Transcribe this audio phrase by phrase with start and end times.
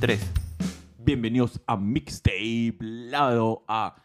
[0.00, 0.20] 3.
[0.98, 3.96] Bienvenidos a Mixtape Lado A.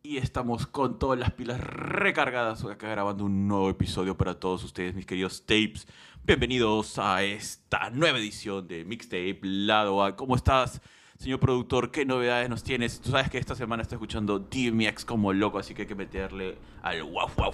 [0.00, 4.94] Y estamos con todas las pilas recargadas acá grabando un nuevo episodio para todos ustedes,
[4.94, 5.88] mis queridos tapes.
[6.22, 10.14] Bienvenidos a esta nueva edición de Mixtape Lado A.
[10.14, 10.80] ¿Cómo estás,
[11.18, 11.90] señor productor?
[11.90, 13.00] ¿Qué novedades nos tienes?
[13.00, 16.58] Tú sabes que esta semana está escuchando DMX como loco, así que hay que meterle
[16.82, 17.52] al wow wow.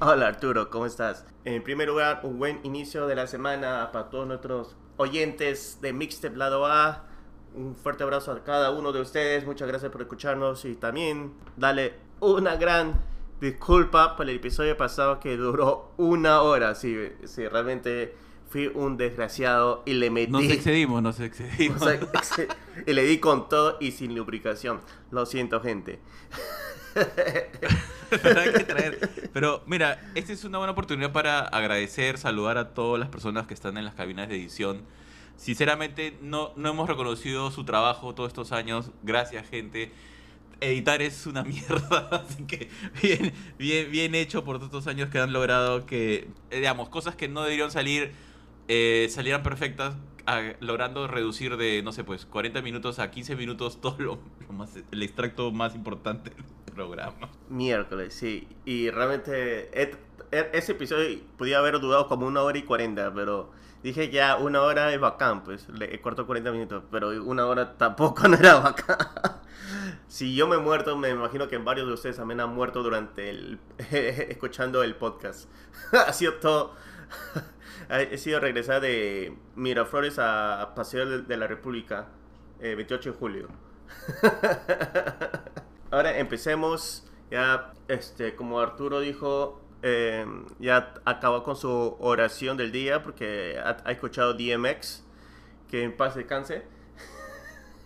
[0.00, 1.26] Hola Arturo, ¿cómo estás?
[1.44, 6.36] En primer lugar, un buen inicio de la semana para todos nuestros oyentes de Mixtape
[6.36, 7.09] Lado A.
[7.54, 9.44] Un fuerte abrazo a cada uno de ustedes.
[9.44, 13.00] Muchas gracias por escucharnos y también dale una gran
[13.40, 16.74] disculpa por el episodio pasado que duró una hora.
[16.74, 18.14] Sí, sí realmente
[18.48, 20.32] fui un desgraciado y le metí.
[20.32, 21.82] Nos excedimos, nos excedimos.
[22.86, 24.80] y le di con todo y sin lubricación.
[25.10, 26.00] Lo siento, gente.
[29.32, 33.54] Pero mira, esta es una buena oportunidad para agradecer, saludar a todas las personas que
[33.54, 34.82] están en las cabinas de edición.
[35.40, 38.90] Sinceramente, no, no hemos reconocido su trabajo todos estos años.
[39.02, 39.90] Gracias, gente.
[40.60, 42.68] Editar es una mierda, así que
[43.02, 47.16] bien, bien, bien hecho por todos estos años que han logrado que, eh, digamos, cosas
[47.16, 48.12] que no deberían salir,
[48.68, 49.96] eh, salieran perfectas,
[50.60, 54.18] logrando reducir de, no sé, pues 40 minutos a 15 minutos todo lo,
[54.52, 56.32] más, el extracto más importante
[56.74, 57.30] programa.
[57.48, 58.46] Miércoles, sí.
[58.66, 59.70] Y realmente
[60.30, 63.50] ese episodio podía haber durado como una hora y cuarenta, pero
[63.82, 68.28] dije ya una hora es bacán, pues le corto 40 minutos, pero una hora tampoco
[68.28, 68.98] no era bacán.
[70.08, 73.30] si yo me he muerto, me imagino que varios de ustedes también han muerto durante
[73.30, 73.58] el
[73.90, 75.48] escuchando el podcast.
[75.92, 76.74] ha sido todo
[77.90, 82.06] he sido regresar de Miraflores a Paseo de la República,
[82.60, 83.48] 28 eh, de julio.
[85.90, 87.06] Ahora empecemos.
[87.30, 90.26] Ya, este, como Arturo dijo, eh,
[90.58, 95.04] ya acabó con su oración del día porque ha, escuchado DMX,
[95.68, 96.62] que en paz descanse.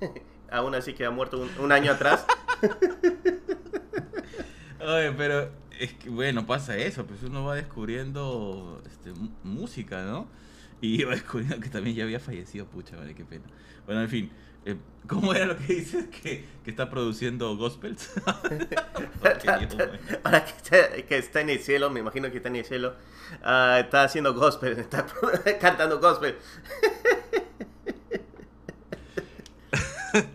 [0.51, 2.27] Aún así que ha muerto un, año atrás.
[4.81, 9.13] Oye, pero es que, bueno, pasa eso, pues uno va descubriendo este,
[9.43, 10.29] música, ¿no?
[10.81, 13.45] Y va descubriendo que también ya había fallecido, pucha, vale, qué pena.
[13.87, 14.31] Bueno, en fin,
[14.65, 14.77] eh,
[15.07, 16.07] ¿Cómo era lo que dices?
[16.07, 18.11] ¿Que, que está produciendo gospels?
[20.25, 22.95] Ahora que está, que está, en el cielo, me imagino que está en el cielo,
[23.43, 25.07] uh, está haciendo gospel, está
[25.61, 26.37] cantando gospel.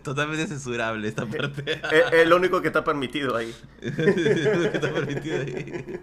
[0.02, 1.80] Totalmente censurable esta parte.
[2.12, 3.54] es, lo único que está permitido ahí.
[3.80, 6.00] es lo que está permitido ahí.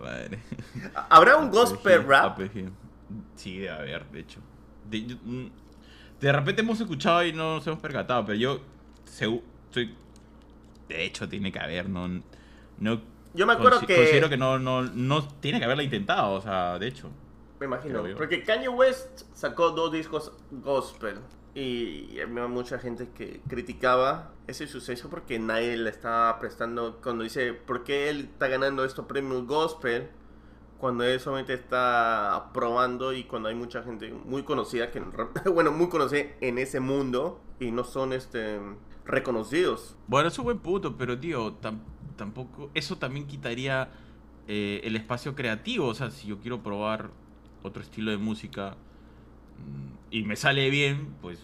[0.00, 0.38] Madre.
[1.08, 2.40] ¿Habrá un gospel rap?
[3.36, 4.40] Sí, debe haber, de hecho.
[4.90, 5.46] De, mm,
[6.22, 8.60] de repente hemos escuchado y no nos hemos percatado, pero yo
[9.04, 9.42] soy
[10.88, 12.08] de hecho tiene que haber, no
[12.78, 13.00] no
[13.34, 16.78] Yo me acuerdo que considero que no, no no tiene que haberla intentado, o sea,
[16.78, 17.10] de hecho.
[17.58, 21.18] Me imagino, porque Kanye West sacó dos discos gospel
[21.54, 27.52] y había mucha gente que criticaba ese suceso porque nadie le estaba prestando cuando dice,
[27.52, 30.08] ¿por qué él está ganando estos premios gospel?
[30.82, 35.00] Cuando él solamente está probando y cuando hay mucha gente muy conocida que
[35.54, 38.58] bueno muy conocida en ese mundo y no son este
[39.04, 39.96] reconocidos.
[40.08, 41.56] Bueno es un buen punto pero tío
[42.16, 43.90] tampoco eso también quitaría
[44.48, 45.86] eh, el espacio creativo.
[45.86, 47.10] O sea si yo quiero probar
[47.62, 48.76] otro estilo de música
[49.58, 51.38] mm, y me sale bien pues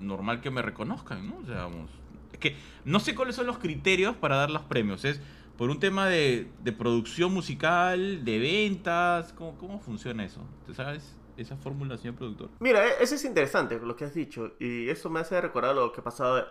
[0.00, 1.90] normal que me reconozcan no o sea vamos
[2.32, 5.04] es que no sé cuáles son los criterios para dar los premios.
[5.04, 5.20] Es
[5.60, 6.48] por un tema de,
[6.78, 10.40] producción musical, de ventas, ¿cómo, ¿cómo funciona eso?
[10.64, 12.48] ¿Tú sabes esa fórmula, señor productor?
[12.60, 15.92] Mira, e, eso es interesante lo que has dicho y eso me hace recordar lo
[15.92, 16.42] que pasó,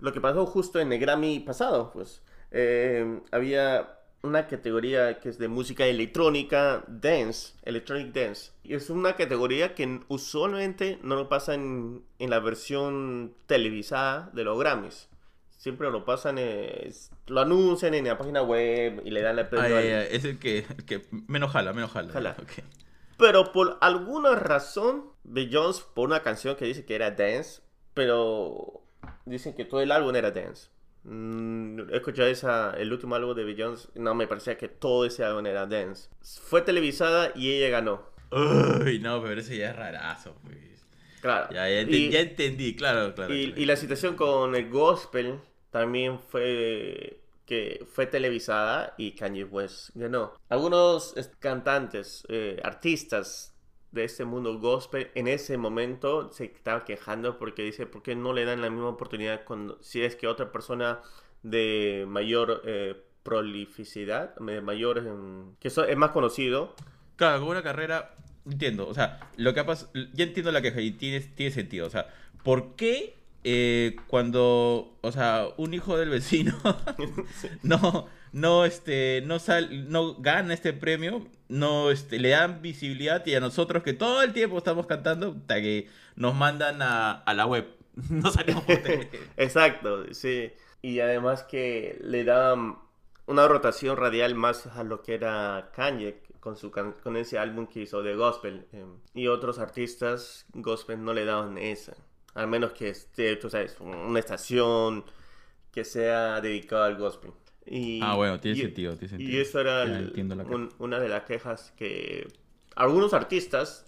[0.00, 2.20] lo que pasó justo en el Grammy pasado, pues
[2.50, 8.50] eh, había una categoría que es de música electrónica, dance, electronic dance.
[8.64, 14.42] Y es una categoría que usualmente no lo pasa en, en la versión televisada de
[14.42, 15.08] los Grammys
[15.58, 16.38] siempre lo pasan,
[17.26, 19.78] lo anuncian en la página web y le dan la premio.
[19.78, 22.36] es el que, que menos jala, menos jala.
[23.18, 27.60] Pero por alguna razón, Beyoncé, por una canción que dice que era dance,
[27.92, 28.84] pero
[29.26, 30.68] dicen que todo el álbum era dance.
[31.02, 35.24] Mm, he escuchado esa, el último álbum de Beyoncé, no me parecía que todo ese
[35.24, 36.08] álbum era dance.
[36.22, 38.06] Fue televisada y ella ganó.
[38.30, 40.77] Uy, no, pero ese ya es rarazo, pues.
[41.20, 41.52] Claro.
[41.52, 43.34] Ya, entendí, claro, claro.
[43.34, 50.34] Y, la situación con el gospel también fue que fue televisada y Kanye West ganó.
[50.50, 53.54] Algunos cantantes, eh, artistas
[53.90, 58.34] de este mundo gospel en ese momento se estaban quejando porque dice, ¿por qué no
[58.34, 61.00] le dan la misma oportunidad cuando, si es que otra persona
[61.42, 65.02] de mayor eh, prolificidad, de mayor,
[65.58, 66.74] que es más conocido?
[67.16, 68.14] Claro, con una carrera
[68.50, 71.86] Entiendo, o sea, lo que ha pasado, ya entiendo la queja y tiene, tiene sentido,
[71.86, 72.08] o sea,
[72.42, 73.14] ¿por qué
[73.44, 76.54] eh, cuando, o sea, un hijo del vecino
[77.62, 83.34] no, no, este, no, sal, no gana este premio, no este, le dan visibilidad y
[83.34, 87.46] a nosotros que todo el tiempo estamos cantando, hasta que nos mandan a, a la
[87.46, 87.66] web.
[88.10, 89.10] No salimos por tele.
[89.36, 90.52] Exacto, sí.
[90.82, 92.76] Y además que le dan
[93.26, 97.66] una rotación radial más a lo que era Kanye con, su, can- con ese álbum
[97.66, 98.66] que hizo de gospel.
[98.72, 101.94] eh, y otros artistas gospel no le daban esa.
[102.34, 105.04] Al menos que esté, tú sabes, una estación
[105.72, 107.32] que sea dedicada al gospel.
[107.66, 109.30] Y, Ah, bueno, tiene y- sentido, tiene sentido.
[109.30, 112.26] Y eso era el- la un- una de las quejas que
[112.76, 113.84] algunos artistas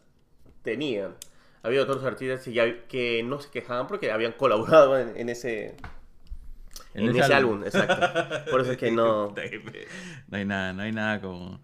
[0.63, 1.15] tenían.
[1.63, 5.77] Había otros artistas que, ya- que no se quejaban porque habían colaborado en, en ese,
[6.95, 7.63] en ese álbum.
[7.65, 8.51] exacto.
[8.51, 9.35] Por eso es que no...
[10.29, 11.61] No hay nada, no hay nada como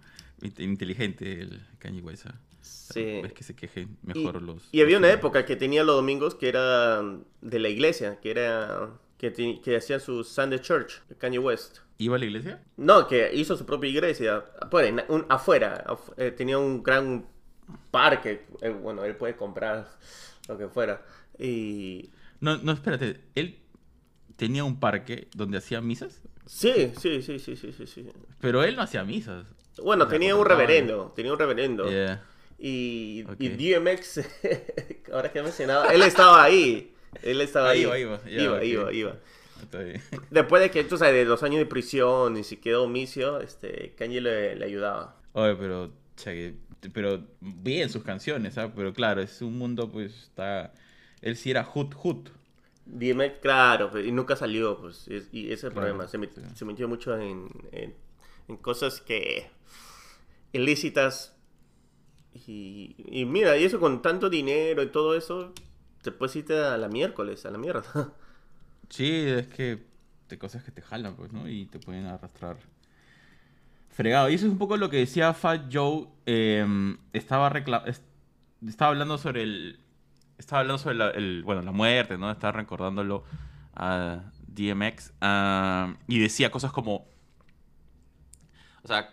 [0.58, 2.26] inteligente el Kanye West.
[2.26, 2.40] ¿ah?
[2.60, 3.20] Sí.
[3.22, 4.68] Ves que se quejen Y, mejor los...
[4.72, 7.00] y había una época que tenía los domingos que era
[7.40, 11.78] de la iglesia, que era que, te- que hacían su Sunday Church, Kanye West.
[11.98, 12.62] ¿Iba a la iglesia?
[12.76, 14.44] No, que hizo su propia iglesia,
[14.82, 17.26] en- un- afuera, afu- eh, tenía un gran
[17.90, 19.88] parque, eh, bueno, él puede comprar
[20.48, 21.04] lo que fuera.
[21.38, 22.10] Y
[22.40, 23.20] No, no, espérate.
[23.34, 23.58] ¿Él
[24.36, 26.20] tenía un parque donde hacía misas?
[26.46, 28.06] sí, sí, sí, sí, sí, sí, sí.
[28.40, 29.46] Pero él no hacía misas.
[29.82, 31.88] Bueno, tenía un reverendo, tenía un reverendo.
[31.90, 32.22] Yeah.
[32.58, 33.36] Y, Ok.
[33.38, 34.20] y DMX,
[35.12, 36.94] ahora que he mencionado, él estaba ahí.
[37.22, 37.82] Él estaba Ah, ahí.
[37.82, 38.62] iba, iba, ya, iba, ok.
[38.64, 39.16] iba, iba.
[39.72, 40.02] Bien.
[40.30, 43.94] Después de que, tú sabes, de dos años de prisión y se quedó omicio, este,
[43.96, 45.16] Kanye le, le ayudaba.
[45.32, 46.54] Oye, pero, che,
[46.92, 48.70] pero bien sus canciones, ¿ah?
[48.74, 50.72] Pero claro, es un mundo, pues, está...
[51.22, 52.28] Él sí era hood hood.
[52.84, 56.08] DMX, claro, pues, y nunca salió, pues, es- y ese es el Claro, problema.
[56.08, 56.42] Se, met- sí.
[56.54, 57.94] se metió mucho en, en,
[58.48, 59.50] en cosas que...
[60.52, 61.34] ilícitas.
[62.34, 65.52] Y, y mira, y eso con tanto dinero y todo eso,
[66.02, 68.12] te puedes irte a la miércoles, a la mierda.
[68.88, 69.84] Sí, es que
[70.28, 71.48] de cosas que te jalan, pues, ¿no?
[71.48, 72.56] Y te pueden arrastrar
[73.90, 74.28] fregado.
[74.30, 76.06] Y eso es un poco lo que decía Fat Joe.
[76.26, 77.52] eh, estaba
[78.66, 79.80] estaba hablando sobre el...
[80.38, 82.30] Estaba hablando sobre la, el, bueno, la muerte, ¿no?
[82.30, 83.24] Estaba recordándolo
[83.74, 85.14] a DMX.
[85.20, 87.08] ah, y decía cosas como...
[88.86, 89.10] O sea,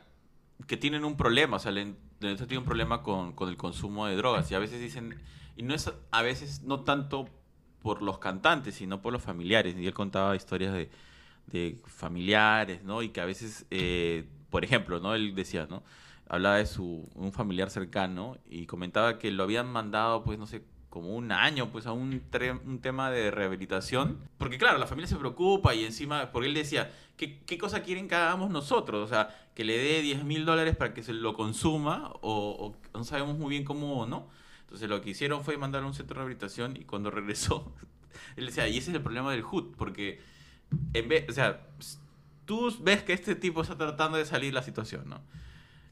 [0.68, 4.06] que tienen un problema, o sea, le- le tiene un problema con, con el consumo
[4.08, 4.52] de drogas.
[4.52, 5.20] Y a veces dicen...
[5.58, 7.30] Y no es a veces no tanto
[7.82, 9.76] por los cantantes, sino por los familiares.
[9.78, 10.90] Y él contaba historias de,
[11.48, 13.02] de familiares, ¿no?
[13.04, 15.16] Y que a veces, eh, por ejemplo, ¿no?
[15.16, 15.84] Él decía, ¿no?
[16.28, 20.64] Hablaba de su un familiar cercano y comentaba que lo habían mandado, pues, no sé,
[20.94, 22.22] como un año, pues, a un,
[22.66, 24.20] un tema de rehabilitación.
[24.38, 28.08] Porque, claro, la familia se preocupa y encima, porque él decía, ¿qué, qué cosa quieren
[28.08, 29.04] que hagamos nosotros?
[29.04, 32.96] O sea, que le dé 10 mil dólares para que se lo consuma o, o
[32.96, 34.30] no sabemos muy bien cómo, ¿no?
[34.62, 37.74] Entonces lo que hicieron fue mandarlo a un centro de rehabilitación y cuando regresó,
[38.36, 40.22] él decía, y ese es el problema del HUD, porque
[40.94, 41.66] en vez, o sea,
[42.46, 45.22] tú ves que este tipo está tratando de salir de la situación, ¿no?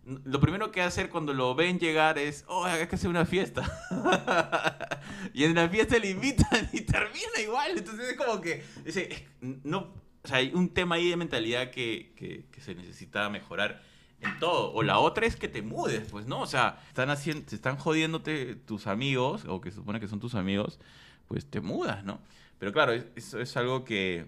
[0.06, 3.62] Lo primero que hacer cuando lo ven llegar es, oh, hay que hacer una fiesta.
[5.33, 7.77] y en la fiesta le invitan y termina igual.
[7.77, 9.94] Entonces es como que, es- no,
[10.24, 13.81] o sea, hay un tema ahí de mentalidad que, que, se necesita mejorar
[14.21, 14.71] en todo.
[14.73, 16.42] O la otra es que te mudes, pues, ¿no?
[16.42, 20.19] O sea, están haciendo, te están jodiéndote tus amigos, o que se supone que son
[20.19, 20.80] tus amigos,
[21.28, 22.19] pues te mudas, ¿no?
[22.59, 24.26] Pero claro, es- eso es algo que,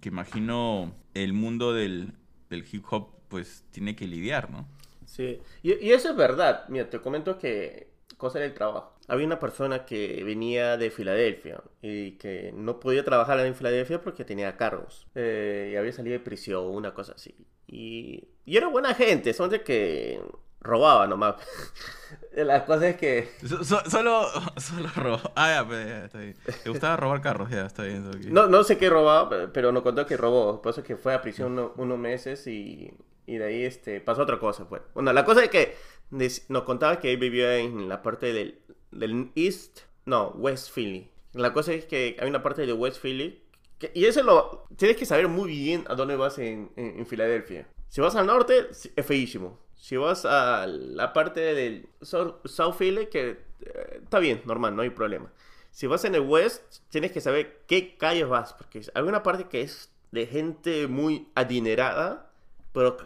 [0.00, 2.12] que imagino el mundo del,
[2.50, 4.66] del hip hop, pues, tiene que lidiar, ¿no?
[5.08, 6.64] Sí, y, y eso es verdad.
[6.68, 7.88] Mira, te comento que
[8.18, 8.94] cosa del trabajo.
[9.08, 14.24] Había una persona que venía de Filadelfia y que no podía trabajar en Filadelfia porque
[14.24, 15.06] tenía cargos.
[15.14, 17.34] Eh, y había salido de prisión, una cosa así.
[17.66, 20.20] Y, y era buena gente, son de que
[20.60, 21.36] robaba nomás.
[22.32, 23.28] La cosa es que...
[23.46, 25.32] So- so- solo, solo robo.
[25.36, 26.36] Ah, ya, pues, ya, está bien.
[26.64, 27.50] ¿Te gustaba robar carros?
[27.50, 28.06] Ya, está bien.
[28.08, 28.16] ok.
[28.26, 30.60] No, no sé qué robaba, pe- pero nos contó que robó.
[30.60, 32.92] Por eso que fue a prisión uno- unos meses y,
[33.28, 34.68] y de ahí este, pasó otra cosa.
[34.68, 34.82] Pues.
[34.94, 35.74] Bueno, la cosa es que
[36.48, 38.58] nos contaba que él vivía en la parte del,
[38.90, 41.10] del East, no, West Philly.
[41.34, 43.42] La cosa es que hay una parte de West Philly.
[43.78, 47.06] que- y eso lo tienes que saber muy bien a dónde vas en, en, en
[47.06, 47.68] Filadelfia.
[47.88, 49.58] Si vas al norte, es feísimo.
[49.76, 53.30] Si vas a la parte del South, South Philly, que
[53.60, 55.32] eh, está bien, normal, no hay problema.
[55.70, 59.44] Si vas en el West, tienes que saber qué calles vas, porque hay una parte
[59.44, 62.30] que es de gente muy adinerada,
[62.72, 62.96] pero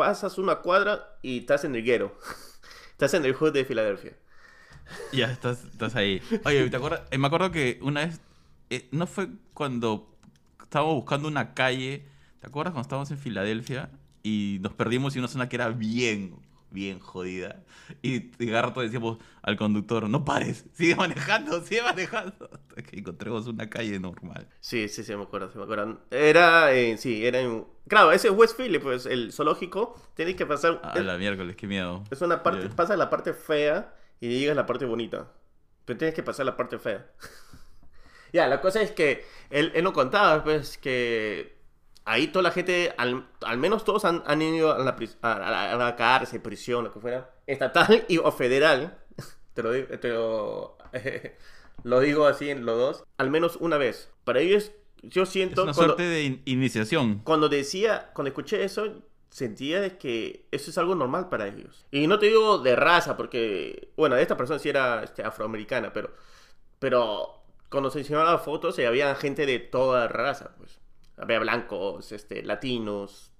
[0.00, 2.16] pasas una cuadra y estás en el guero.
[2.92, 4.16] estás en el hood de Filadelfia.
[5.12, 6.22] Ya, estás, estás ahí.
[6.46, 7.02] Oye, ¿te acuerdas?
[7.10, 8.18] Eh, me acuerdo que una vez,
[8.70, 10.16] eh, ¿no fue cuando
[10.62, 12.06] estábamos buscando una calle?
[12.40, 13.90] ¿Te acuerdas cuando estábamos en Filadelfia
[14.22, 16.34] y nos perdimos en una zona que era bien
[16.70, 17.62] bien jodida.
[18.02, 22.50] Y, y cada rato decíamos al conductor, no pares, sigue manejando, sigue manejando.
[22.68, 24.48] Hasta que encontremos una calle normal.
[24.60, 26.00] Sí, sí, sí, me acuerdo, sí, me acuerdo.
[26.10, 27.66] Era, eh, sí, era en...
[27.88, 30.00] Claro, ese es West Philly, pues, el zoológico.
[30.14, 30.80] Tienes que pasar...
[30.84, 32.04] A la miércoles, qué miedo.
[32.10, 35.28] Es una parte, pasa la parte fea y llegas a la parte bonita.
[35.84, 37.06] Pero tienes que pasar la parte fea.
[38.32, 41.59] ya, la cosa es que él, él nos contaba, pues, que
[42.04, 45.72] ahí toda la gente, al, al menos todos han, han ido a la, a, a-
[45.72, 48.98] a la cárcel, prisión, lo que fuera, estatal y, o federal.
[49.54, 50.78] te lo digo, te lo,
[51.84, 53.04] lo digo así en los dos.
[53.18, 54.10] Al menos una vez.
[54.24, 55.62] Para ellos, yo Es siento...
[55.64, 57.20] una cuando- suerte de in- iniciación.
[57.24, 61.86] cuando decía, cuando escuché eso, sentía de que eso es algo normal para ellos.
[61.90, 66.12] Y no te digo de raza, porque, bueno, esta persona sí era este, afroamericana, pero,
[66.78, 70.79] pero cuando se enseñaban fotos, eh, había gente de toda raza, pues.
[71.20, 73.32] Había blancos, este, latinos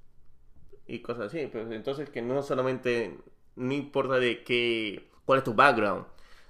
[0.87, 1.47] y cosas así.
[1.49, 3.19] Pues, entonces que no solamente,
[3.57, 6.07] no importa de qué, cuál es tu background,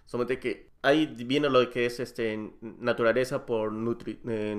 [0.06, 4.54] solamente que ahí viene lo que es este, naturaleza por nutri, eh.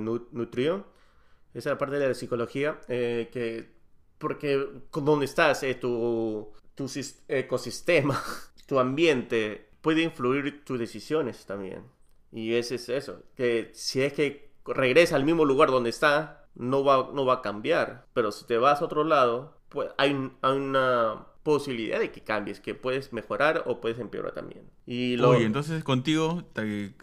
[1.53, 3.69] Esa es la parte de la psicología, eh, que
[4.17, 8.21] porque donde estás, eh, tu, tu sis- ecosistema,
[8.67, 11.83] tu ambiente, puede influir tus decisiones también.
[12.31, 16.83] Y ese es eso, que si es que regresa al mismo lugar donde está, no
[16.83, 18.05] va, no va a cambiar.
[18.13, 22.59] Pero si te vas a otro lado, pues hay, hay una posibilidad de que cambies,
[22.59, 24.69] que puedes mejorar o puedes empeorar también.
[24.85, 26.43] Y lo, Oye, entonces contigo,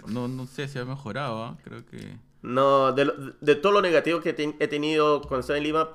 [0.07, 1.57] no, no sé si ha mejorado, ¿ah?
[1.64, 2.17] creo que...
[2.43, 5.88] No, de, lo- de todo lo negativo que te- he tenido estaba en Lima,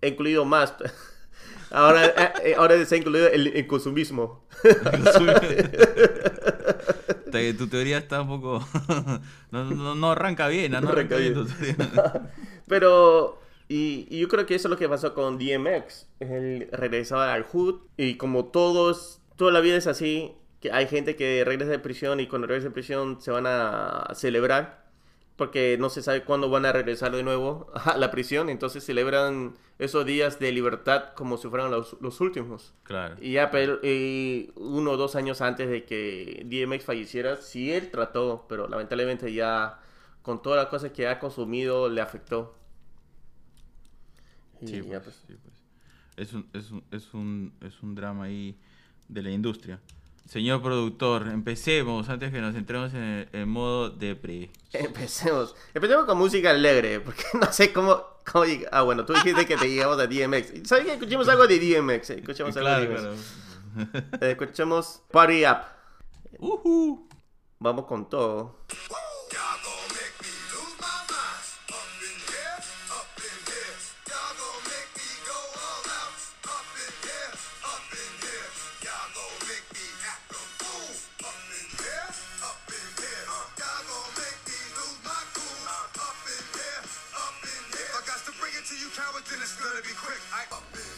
[0.00, 0.74] he incluido más.
[1.70, 4.44] Ahora, eh, eh, ahora se ha incluido el, el consumismo.
[7.46, 8.66] Que tu teoría está un poco...
[9.50, 11.34] no, no, no arranca bien, no No arranca arranca bien.
[11.34, 11.76] tu teoría.
[12.66, 16.08] Pero, y, y yo creo que eso es lo que pasó con DMX.
[16.20, 21.16] Él regresaba al hood y como todos, toda la vida es así, que hay gente
[21.16, 24.81] que regresa de prisión y cuando regresa de prisión se van a celebrar
[25.42, 29.54] porque no se sabe cuándo van a regresar de nuevo a la prisión, entonces celebran
[29.80, 32.74] esos días de libertad como si fueran los, los últimos.
[32.84, 33.16] Claro.
[33.20, 37.90] Y ya, pero eh, uno o dos años antes de que DMX falleciera, sí él
[37.90, 39.80] trató, pero lamentablemente ya
[40.22, 42.54] con todas las cosas que ha consumido le afectó.
[44.60, 45.16] Y Sí, ya, pues, pues.
[45.26, 45.54] sí, pues.
[46.18, 48.56] Es un, es, un, es, un, es un drama ahí
[49.08, 49.80] de la industria.
[50.28, 54.50] Señor productor, empecemos antes que nos entremos en, el- en modo depre.
[54.72, 55.54] Empecemos.
[55.74, 58.02] Empecemos con música alegre, porque no sé cómo...
[58.30, 60.66] cómo ah, bueno, tú dijiste que te llegamos a DMX.
[60.68, 62.10] ¿Sabes que escuchemos algo de DMX?
[62.10, 63.02] eh, Escuchemos algo Claro, de DMX.
[63.02, 64.04] claro.
[64.20, 65.58] Eh, escuchemos Party Up.
[66.38, 67.08] Ujú.
[67.58, 68.56] Vamos con todo.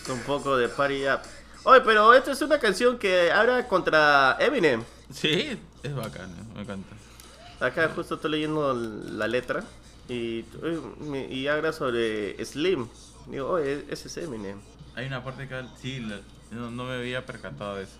[0.09, 1.21] Un poco de Party Up.
[1.65, 4.83] Oye, pero esta es una canción que habla contra Eminem.
[5.11, 6.95] Sí, es bacano, me encanta.
[7.61, 9.65] Acá justo estoy leyendo la letra
[10.09, 10.45] y,
[11.47, 12.87] habla sobre Slim.
[13.27, 14.59] Digo, oye, ese es Eminem.
[14.95, 16.07] Hay una parte que sí,
[16.51, 17.97] no, no me había percatado de eso.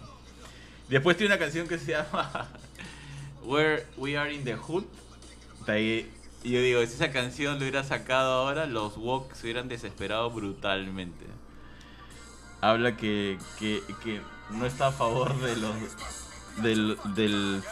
[0.89, 2.49] Después tiene una canción que se llama
[3.45, 4.85] Where We Are in the Hood.
[5.67, 6.11] Ahí.
[6.43, 10.31] Y yo digo, si esa canción lo hubiera sacado ahora, los Walk se hubieran desesperado
[10.31, 11.25] brutalmente.
[12.71, 15.75] Habla que, que, que no está a favor de los
[16.57, 17.63] del, del-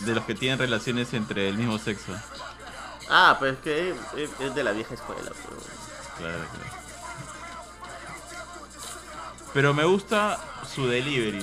[0.00, 2.12] de los que tienen relaciones entre el mismo sexo.
[3.10, 5.22] Ah, pues es que es, es de la vieja escuela.
[5.30, 5.60] pero-
[6.18, 6.80] Claro, claro.
[9.54, 10.38] Pero me gusta
[10.74, 11.40] su delivery,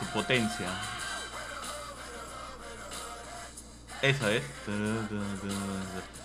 [0.00, 0.68] su potencia.
[4.02, 4.42] Esa es.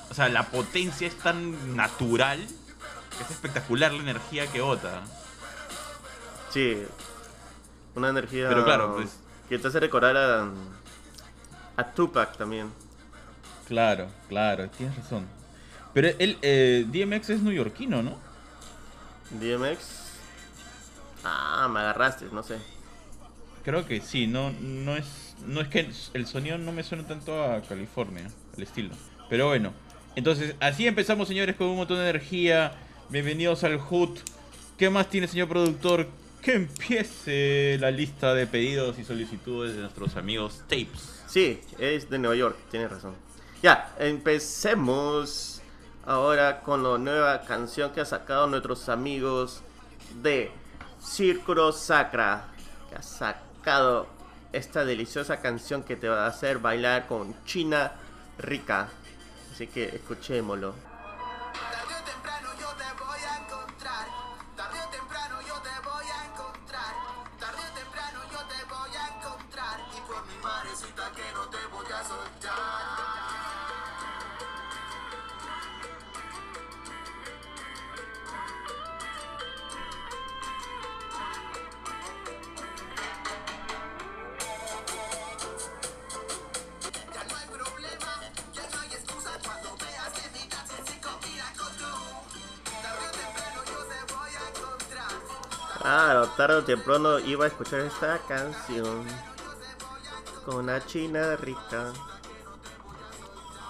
[0.09, 2.45] O sea, la potencia es tan natural
[3.17, 5.01] que es espectacular la energía que bota.
[6.51, 6.83] Sí,
[7.95, 9.17] una energía Pero claro, pues-
[9.49, 10.49] que te hace recordar a,
[11.77, 12.71] a Tupac también.
[13.67, 15.27] Claro, claro, tienes razón.
[15.93, 18.17] Pero él, eh, DMX es neoyorquino, ¿no?
[19.31, 19.79] DMX.
[21.23, 22.57] Ah, me agarraste, no sé.
[23.63, 25.35] Creo que sí, no, no es.
[25.45, 28.93] No es que el sonido no me suena tanto a California, el estilo.
[29.29, 29.73] Pero bueno.
[30.15, 32.73] Entonces, así empezamos, señores, con un montón de energía.
[33.09, 34.19] Bienvenidos al HUT.
[34.77, 36.07] ¿Qué más tiene, señor productor?
[36.41, 41.23] Que empiece la lista de pedidos y solicitudes de nuestros amigos Tapes.
[41.27, 43.13] Sí, es de Nueva York, tienes razón.
[43.61, 45.61] Ya, empecemos
[46.03, 49.61] ahora con la nueva canción que han sacado nuestros amigos
[50.23, 50.51] de
[50.99, 52.47] Círculo Sacra,
[52.89, 54.07] que ha sacado
[54.51, 57.91] esta deliciosa canción que te va a hacer bailar con China
[58.39, 58.89] Rica.
[59.53, 60.90] Así que escuchémoslo.
[96.47, 99.03] Tarde o temprano iba a escuchar esta canción
[100.43, 101.93] con una China Rica.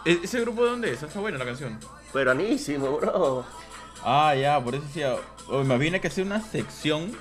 [0.05, 1.03] ¿E- ¿Ese grupo de dónde es?
[1.03, 1.77] Está buena la canción.
[2.13, 3.45] Peronísimo, bro.
[4.05, 5.17] Ah, ya, por eso decía.
[5.47, 7.11] Oh, bien hay que hacer una sección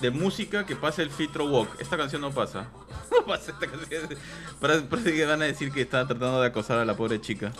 [0.00, 1.68] de música que pase el filtro walk.
[1.80, 2.68] Esta canción no pasa.
[3.10, 4.08] No pasa esta canción.
[4.60, 7.52] Parece que van a decir que está tratando de acosar a la pobre chica.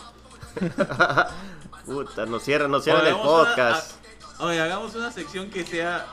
[1.85, 3.93] Puta, nos cierran, nos cierran Oye, el una- podcast.
[4.39, 6.05] a- oye, hagamos una sección que sea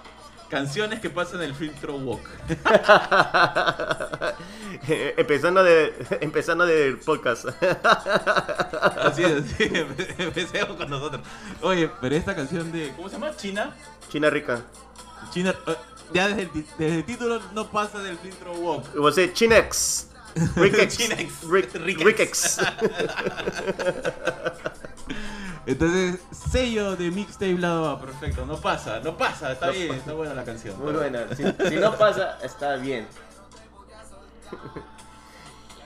[0.49, 2.21] canciones que pasan el filtro walk.
[5.17, 7.47] empezando de empezando del podcast.
[9.03, 9.71] Así es, así.
[10.19, 11.23] Empecemos con nosotros.
[11.63, 12.93] Oye, pero esta canción de.
[12.97, 13.35] ¿Cómo se llama?
[13.37, 13.75] China.
[14.11, 14.63] China Rica.
[15.33, 15.55] China.
[15.67, 15.77] eh,
[16.13, 18.85] ya desde el, ti- desde el título no pasa del filtro walk.
[18.97, 20.09] Was it Chinex.
[20.55, 20.97] Rickex.
[20.99, 21.43] Chinex.
[21.45, 22.05] Rick- Rickex.
[22.05, 22.59] Rickex.
[25.67, 28.47] Entonces, sello de mixtape lado A, perfecto.
[28.47, 29.99] No pasa, no pasa, está No bien, pasa.
[30.01, 30.79] está buena la canción.
[30.79, 31.27] Muy buena.
[31.35, 33.07] Si, si no pasa, está bien.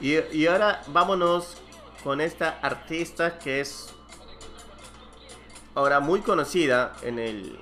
[0.01, 1.57] Y, y ahora vámonos
[2.05, 3.95] con esta artista que es
[5.75, 7.59] ahora muy conocida en, el,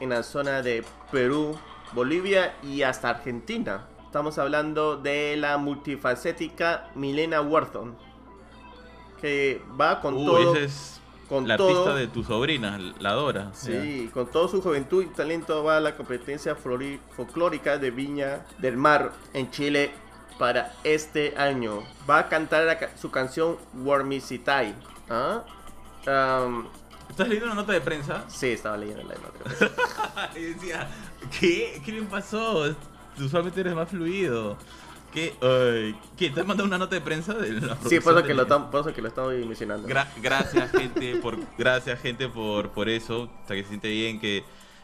[0.00, 1.58] en la zona de Perú,
[1.92, 3.86] Bolivia y hasta Argentina.
[4.06, 7.96] Estamos hablando de la multifacética Milena Wharton.
[9.20, 10.54] Que va con Uy, todo.
[10.56, 11.68] es con la todo.
[11.68, 13.50] artista de tu sobrina, la Dora.
[13.54, 18.76] Sí, con toda su juventud y talento va a la competencia folclórica de Viña del
[18.76, 19.92] Mar en Chile
[20.38, 21.82] para este año.
[22.08, 24.74] Va a cantar la su canción Warmisitai.
[25.08, 25.44] ¿Ah?
[26.06, 26.68] Am,
[27.08, 28.24] ¿Estás leyendo una nota de prensa?
[28.28, 30.30] sí, estaba leyendo la nota.
[30.38, 30.88] y decía,
[31.38, 31.80] ¿qué?
[31.84, 32.74] ¿Qué le pasó?
[33.18, 34.56] Usualmente eres más fluido.
[35.14, 35.32] ¿Qué?
[35.40, 36.30] Ay, ¿Qué?
[36.30, 38.68] ¿Te has mandado una nota de prensa de la Sí, por eso que, lo, tam-
[38.70, 39.86] por eso que lo estoy mencionando.
[39.88, 43.22] Gra- gracias gente por gracias gente por, por eso.
[43.22, 44.42] O sea, que se siente bien que,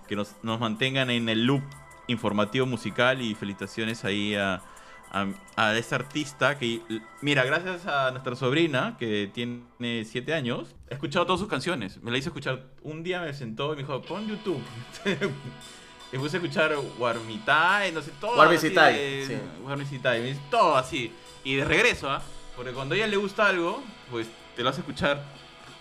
[0.08, 1.62] que nos, nos mantengan en el loop
[2.06, 4.62] informativo musical y felicitaciones ahí a,
[5.10, 6.80] a, a artista que
[7.20, 12.00] mira, gracias a nuestra sobrina que tiene 7 años, he escuchado todas sus canciones.
[12.02, 12.66] Me la hice escuchar.
[12.82, 14.62] Un día me sentó y me dijo, pon YouTube.
[16.12, 18.36] y puse a escuchar Warmitai, no sé, todo.
[18.36, 19.38] Warmisitai, de- sí.
[19.62, 21.12] Warmisitai, me todo así.
[21.44, 22.20] Y de regreso, ¿ah?
[22.56, 25.22] Porque cuando a ella le gusta algo, pues te lo hace escuchar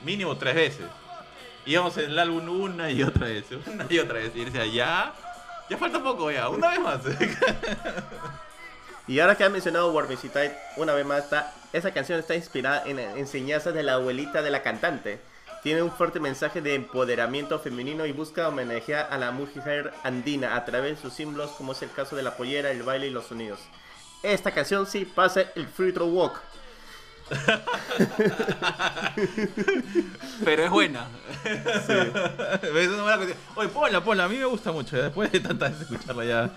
[0.03, 0.85] mínimo tres veces.
[1.65, 4.31] Íbamos en el álbum una y otra vez, una y otra vez.
[4.35, 5.13] Y decía, ya,
[5.69, 7.01] ya falta poco, ya, una vez más.
[9.07, 12.99] Y ahora que ha mencionado Warmisitai, una vez más, está, esa canción está inspirada en
[12.99, 15.19] enseñanzas de la abuelita de la cantante.
[15.63, 20.65] Tiene un fuerte mensaje de empoderamiento femenino y busca homenajear a la mujer andina a
[20.65, 23.25] través de sus símbolos, como es el caso de la pollera, el baile y los
[23.25, 23.59] sonidos.
[24.23, 26.39] Esta canción sí pasa el free throw walk.
[30.43, 31.07] Pero es buena.
[31.43, 33.33] Es una buena.
[33.55, 34.97] Oye, ponla, ponla, a mí me gusta mucho.
[34.97, 36.49] Después de tantas veces escucharla ya.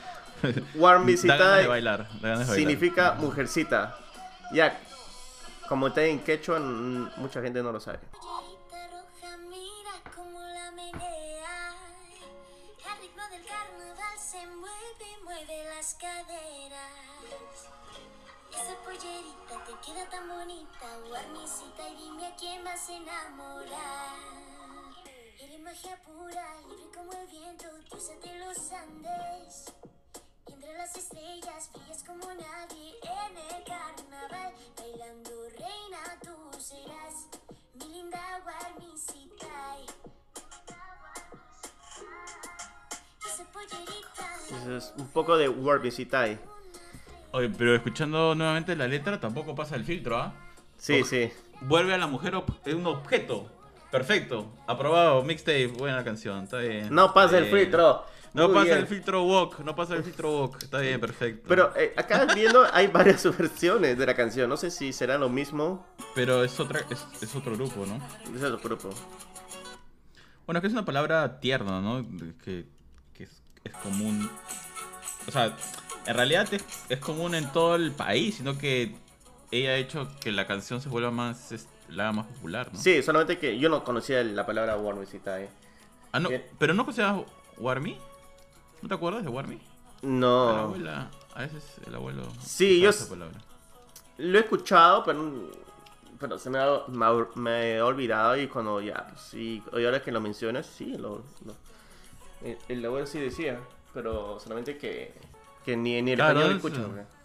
[0.42, 2.08] De Warmisitai bailar.
[2.08, 2.46] de bailar.
[2.46, 3.96] significa mujercita.
[4.52, 4.80] Ya,
[5.68, 8.00] como está en quechua, mucha gente no lo sabe.
[14.32, 17.68] Se mueve, mueve las caderas.
[18.50, 24.16] Esa pollerita te queda tan bonita, guarnicita, y dime a quién vas a enamorar.
[25.38, 29.74] Eres magia pura, libre como el viento, diosa de los Andes.
[30.46, 34.54] Entre las estrellas brillas como nadie en el carnaval.
[34.78, 37.28] Bailando reina tú serás,
[37.74, 39.84] mi linda Guarmisitai.
[43.32, 44.60] Esa pollerita.
[44.62, 46.38] Eso es un poco de Warmisitai.
[47.32, 50.34] Oye, pero escuchando nuevamente la letra tampoco pasa el filtro, ¿ah?
[50.76, 51.06] Sí, Ok.
[51.06, 51.32] sí.
[51.62, 53.50] Vuelve a la mujer es un objeto.
[53.90, 54.52] Perfecto.
[54.66, 55.22] Aprobado.
[55.22, 55.68] Mixtape.
[55.68, 56.44] Buena canción.
[56.44, 56.92] Está bien.
[56.92, 58.04] No pasa el filtro.
[58.34, 58.78] No Muy pasa bien.
[58.78, 59.60] el filtro walk.
[59.60, 60.62] No pasa el filtro walk.
[60.62, 61.44] Está bien, perfecto.
[61.46, 64.48] Pero eh, acá viendo hay varias versiones de la canción.
[64.48, 65.86] No sé si será lo mismo.
[66.14, 68.00] Pero es otra, es, es otro grupo, ¿no?
[68.34, 68.90] Es otro grupo.
[70.46, 72.02] Bueno, es que es una palabra tierna, ¿no?
[72.42, 72.64] Que
[73.64, 74.31] es, común.
[75.27, 75.57] O sea,
[76.07, 78.94] en realidad es, es común en todo el país, sino que
[79.51, 82.79] ella ha hecho que la canción se vuelva más, es- la más popular, ¿no?
[82.79, 85.46] Sí, solamente que yo no conocía la palabra War Music ahí.
[86.12, 86.44] Ah, no, Bien.
[86.59, 87.20] pero no consideras
[87.59, 87.98] Warmy?
[88.81, 89.61] ¿No te acuerdas de Warmy?
[90.03, 90.48] La No.
[90.48, 92.22] abuela, a veces el abuelo.
[92.44, 93.38] Sí, yo esa palabra.
[94.18, 95.51] Lo he escuchado, pero,
[96.18, 99.85] pero se me ha, me ha- me he olvidado y cuando ya, pues, sí, y
[99.85, 101.57] ahora que lo mencionas, sí, lo, lo-
[102.44, 103.59] el, el abuelo sí decía,
[103.94, 105.12] pero solamente que,
[105.64, 106.88] que ni, ni el Claro, español eso- escucho.
[106.88, 107.22] ¿no?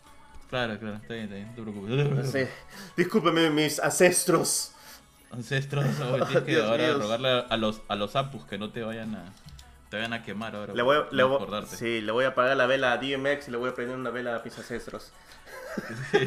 [0.49, 2.09] Claro, claro, está bien, está bien, no te preocupes.
[2.25, 2.49] No sé.
[2.95, 4.71] Discúlpeme mis ancestros.
[5.31, 6.97] Ancestros, oye, tienes que Dios ahora mío.
[6.99, 9.25] rogarle a los, a los apus que no te vayan a,
[9.89, 10.73] te vayan a quemar ahora.
[10.73, 13.51] Le voy, a- le, voy, sí, le voy a apagar la vela a DMX y
[13.51, 15.11] le voy a prender una vela a mis ancestros.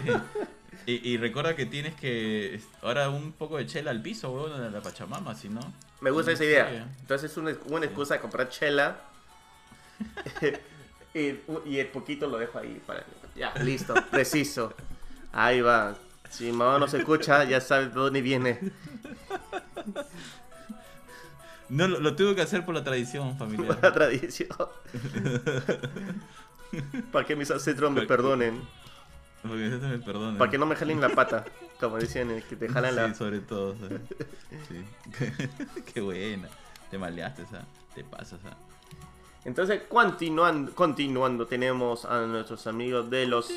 [0.86, 4.72] Y, y recuerda que tienes que ahora un poco de chela al piso, weón, en
[4.72, 5.60] la Pachamama, si no.
[6.00, 6.88] Me gusta no esa idea.
[7.00, 9.00] Entonces es una, una excusa de comprar chela.
[11.14, 11.34] y,
[11.66, 12.80] y el poquito lo dejo ahí.
[12.86, 13.04] Para,
[13.36, 14.74] ya, listo, preciso.
[15.32, 15.96] Ahí va.
[16.30, 18.58] Si mamá no se escucha, ya sabe de dónde viene.
[21.68, 23.92] No, lo, lo tuve que hacer por la tradición Por la familiar.
[23.92, 24.48] tradición.
[27.12, 28.60] Para que mis ancestros me perdonen.
[29.42, 30.38] Porque me.
[30.38, 31.44] Para que no me jalen la pata.
[31.78, 33.08] Como decían, eh, que te jalan la.
[33.08, 33.74] Sí, sobre todo.
[33.76, 34.00] ¿sabes?
[34.68, 34.84] Sí.
[35.94, 36.48] Qué buena.
[36.90, 37.66] Te maleaste, ¿sabes?
[37.94, 38.58] Te pasas, ¿sabes?
[39.44, 43.50] Entonces, continuando, continuando, tenemos a nuestros amigos de los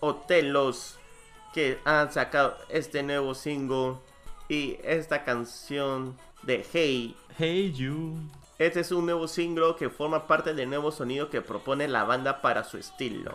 [0.00, 0.96] Otelos
[1.54, 3.94] que han sacado este nuevo single
[4.48, 7.16] y esta canción de Hey.
[7.38, 8.16] Hey you.
[8.58, 12.40] Este es un nuevo single que forma parte del nuevo sonido que propone la banda
[12.40, 13.34] para su estilo.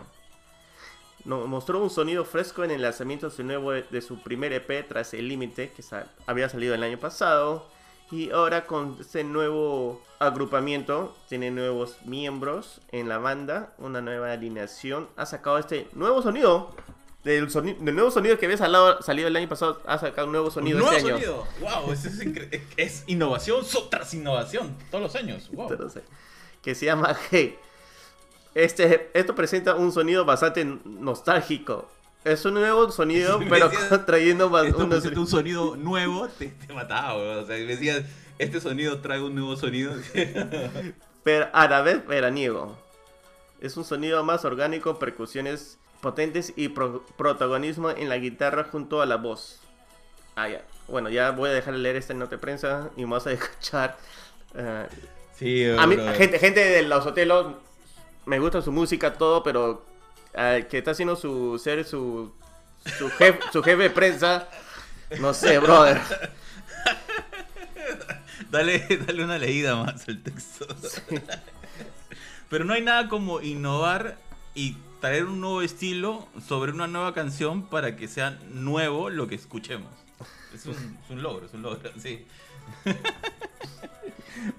[1.25, 4.87] Nos mostró un sonido fresco en el lanzamiento de su, nuevo, de su primer EP
[4.87, 5.83] tras El Límite, que
[6.25, 7.65] había salido el año pasado.
[8.11, 15.07] Y ahora con este nuevo agrupamiento, tiene nuevos miembros en la banda, una nueva alineación.
[15.15, 16.75] Ha sacado este nuevo sonido.
[17.23, 20.33] Del, soni- del nuevo sonido que había salido, salido el año pasado, ha sacado un
[20.33, 21.17] nuevo sonido Un nuevo este año.
[21.23, 21.47] sonido.
[21.61, 24.75] Wow, es, es- es innovación so- tras innovación.
[24.91, 25.49] Todos los años.
[25.53, 25.69] Wow.
[26.61, 27.57] Que se llama Hey.
[28.55, 31.89] Este, esto presenta un sonido bastante nostálgico.
[32.23, 36.47] Es un nuevo sonido, Me pero decías, trayendo ba- Esto unos- un sonido nuevo, te,
[36.47, 37.43] te mataba, weón.
[37.43, 38.03] O sea, me decías,
[38.39, 39.93] este sonido trae un nuevo sonido.
[41.23, 42.77] pero a la vez veraniego.
[43.61, 49.05] Es un sonido más orgánico, percusiones potentes y pro- protagonismo en la guitarra junto a
[49.05, 49.61] la voz.
[50.35, 50.63] Ah, ya.
[50.87, 53.97] Bueno, ya voy a dejar de leer esta nota de prensa y vamos a escuchar.
[54.55, 54.87] eh,
[55.37, 56.13] sí, A mí, bro.
[56.13, 57.55] gente, gente de los hotelos,
[58.25, 59.85] me gusta su música, todo, pero
[60.33, 62.33] eh, que está haciendo su ser su,
[62.97, 64.47] su, jefe, su jefe de prensa,
[65.19, 66.01] no sé, brother.
[68.49, 70.67] Dale, dale una leída más al texto.
[72.49, 74.17] Pero no hay nada como innovar
[74.53, 79.33] y traer un nuevo estilo sobre una nueva canción para que sea nuevo lo que
[79.33, 79.91] escuchemos.
[80.53, 82.25] Es un, es un logro, es un logro, sí.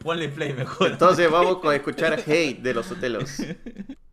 [0.02, 0.92] Ponle play mejor.
[0.92, 3.38] Entonces vamos con escuchar Hate de los hotelos.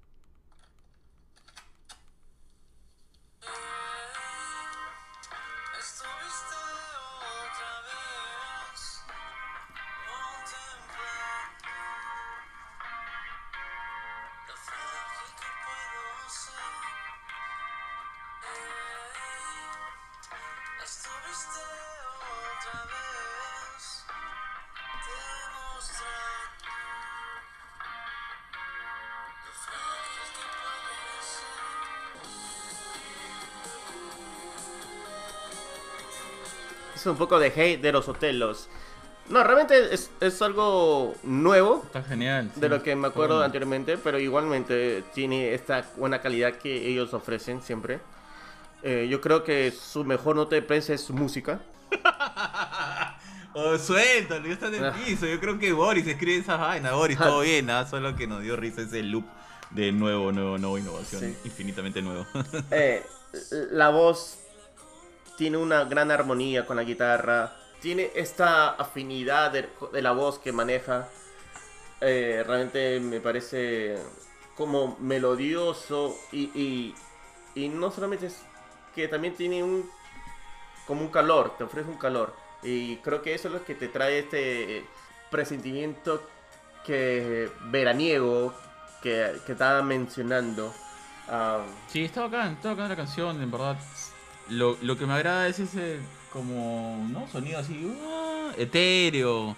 [37.02, 38.70] Es un poco de Hate de los hotelos.
[39.30, 42.52] No, realmente es, es algo nuevo Está genial.
[42.56, 42.70] de sí.
[42.70, 43.46] lo que me acuerdo Bueno.
[43.46, 48.00] anteriormente, pero igualmente tiene esta buena calidad que ellos ofrecen siempre.
[48.84, 51.60] Eh, yo creo que su mejor nota de prensa es su música.
[53.54, 54.94] Oh, suéltalo, ya está en el Ah.
[55.06, 55.26] piso.
[55.26, 56.94] Yo creo que Boris escribe esa vaina.
[56.94, 59.26] Boris, todo bien, nada, solo que nos dio risa ese loop
[59.72, 61.20] de nuevo, nuevo, nuevo, innovación.
[61.22, 61.38] Sí.
[61.44, 62.26] Infinitamente nuevo.
[62.72, 63.06] Eh,
[63.72, 64.38] la voz
[65.42, 67.56] tiene una gran armonía con la guitarra.
[67.82, 69.68] Tiene esta afinidad de,
[70.00, 71.10] la voz que maneja.
[72.00, 73.98] Eh, realmente me parece
[74.56, 76.94] como melodioso y,
[77.56, 78.44] y, no solamente es
[78.94, 79.90] que también tiene un
[80.86, 82.36] como un calor, te ofrece un calor.
[82.62, 84.86] Y creo que eso es lo que te trae este
[85.32, 86.22] presentimiento
[86.86, 88.54] que veraniego
[89.02, 90.72] que, que estaba mencionando.
[91.28, 93.80] Ah, Sí, está bacán, está la canción, en verdad.
[94.50, 96.00] Lo, lo que me agrada es ese
[96.34, 97.28] como, ¿no?
[97.30, 99.56] Sonido así, uh, etéreo,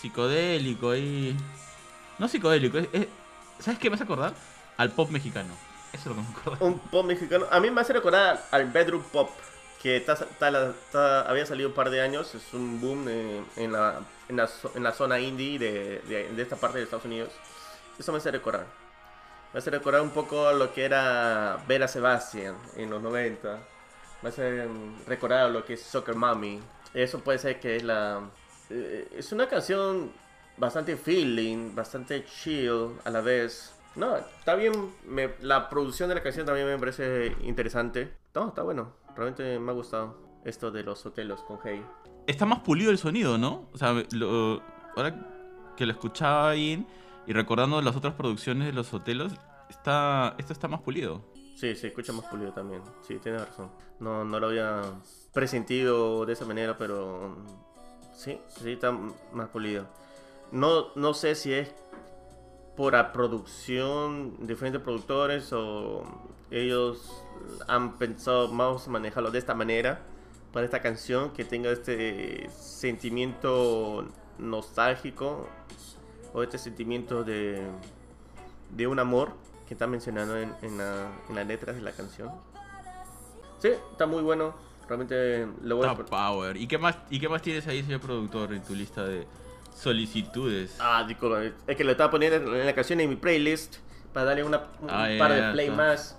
[0.00, 1.36] psicodélico ahí.
[2.18, 3.08] No psicodélico, es, es-
[3.58, 4.34] ¿sabes qué me hace acordar?
[4.76, 5.54] Al pop mexicano.
[5.92, 6.66] Eso es lo que me acuerdo.
[6.66, 7.46] un pop mexicano.
[7.50, 9.30] A mí me hace recordar al bedroom pop,
[9.82, 12.34] que está- está- había salido un par de años.
[12.34, 16.56] Es un boom en, la, en, la, en la zona indie de, de- de esta
[16.56, 17.30] parte de Estados Unidos.
[17.98, 18.66] Eso me hace recordar.
[19.52, 23.58] Me hace recordar un poco lo que era Vera Sebastian en los 90.
[24.26, 26.58] Me hace mm, recordar lo que es Soccer Mommy.
[26.92, 28.28] Eso puede ser que es la...
[28.70, 30.10] eh, es una canción
[30.56, 33.72] bastante feeling, bastante chill a la vez.
[33.94, 34.72] No, está bien.
[35.42, 38.14] la producción de la canción también me parece interesante.
[38.34, 38.94] No, está bueno.
[39.14, 41.80] Realmente me ha gustado esto de los hotelos con Hey.
[42.26, 43.68] Está más pulido el sonido, ¿no?
[43.72, 44.60] O sea, lo-
[44.96, 45.14] ahora
[45.76, 46.84] que lo escuchaba bien
[47.28, 49.34] y recordando las otras producciones de los hotelos,
[49.70, 51.22] está, esto está más pulido.
[51.56, 52.82] Sí, se escucha más pulido también.
[53.00, 53.70] Sí, tienes razón.
[53.98, 54.82] No, no lo había
[55.32, 57.34] presentido de esa manera, pero
[58.14, 59.86] sí, sí está más pulido.
[60.52, 61.72] No, no sé si es
[62.76, 66.04] por la producción, diferentes productores o
[66.50, 67.24] ellos
[67.68, 70.02] han pensado vamos a manejarlo de esta manera
[70.52, 74.06] para esta canción que tenga este sentimiento
[74.38, 75.48] nostálgico
[76.34, 77.62] o este sentimiento de,
[78.70, 79.32] de un amor
[79.66, 82.30] que está mencionando en, en, la- en las letras de la canción.
[83.60, 84.54] Sí, está muy bueno.
[84.88, 85.94] Realmente lo voy a...
[85.94, 86.56] Power.
[86.56, 89.26] ¿Y qué más, y qué más tienes ahí, señor productor, en tu lista de
[89.74, 90.76] solicitudes?
[90.78, 93.76] Ah, disculpa, es que lo estaba poniendo en la canción en mi playlist
[94.12, 95.76] para darle una, un Ah, par de play está.
[95.76, 96.16] más.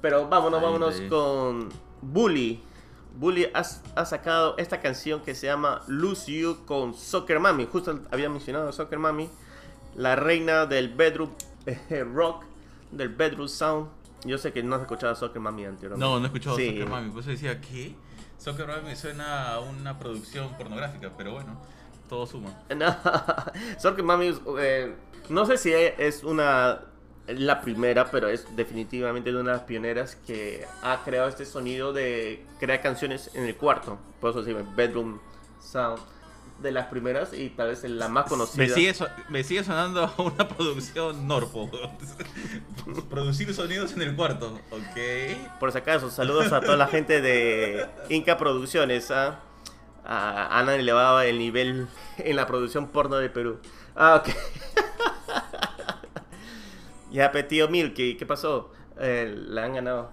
[0.00, 1.08] Pero vámonos, Ahí, vámonos ahí.
[1.08, 1.68] con
[2.02, 2.62] Bully.
[3.16, 3.62] Bully ha,
[3.94, 7.66] ha sacado esta canción que se llama Lose You con Soccer Mami.
[7.70, 9.28] Justo había mencionado a Soccer Mami,
[9.94, 11.30] la reina del bedroom
[11.66, 12.44] eh, rock,
[12.90, 13.88] del bedroom sound.
[14.24, 16.00] Yo sé que no has escuchado Soccer Mami anteriormente.
[16.04, 16.68] No, no he escuchado Sí.
[16.68, 17.10] Soccer Mami.
[17.10, 17.94] Por eso decía, ¿qué?
[18.38, 21.60] Soccer Mami suena a una producción pornográfica, pero bueno,
[22.08, 22.50] todo suma.
[22.76, 22.96] No,
[23.78, 24.94] Soccer Mami, eh,
[25.28, 26.80] no sé si es una
[27.26, 32.44] la primera, pero es definitivamente una de las pioneras que ha creado este sonido de
[32.60, 33.98] crear canciones en el cuarto.
[34.20, 35.18] Por eso se llama Bedroom
[35.58, 36.00] Sound.
[36.64, 38.64] De las primeras y tal vez la más conocida.
[38.64, 41.70] Me sigue, so- me sigue sonando una producción Norpo.
[43.10, 45.58] Producir sonidos en el cuarto, ok.
[45.60, 49.10] Por si acaso, saludos a toda la gente de Inca Producciones.
[49.10, 49.40] ¿ah?
[50.06, 53.58] Ah, han elevado el nivel en la producción porno de Perú.
[53.94, 54.34] Ah, ok.
[57.10, 58.72] ya, tío Milky, ¿qué pasó?
[58.98, 60.12] Eh, la han ganado.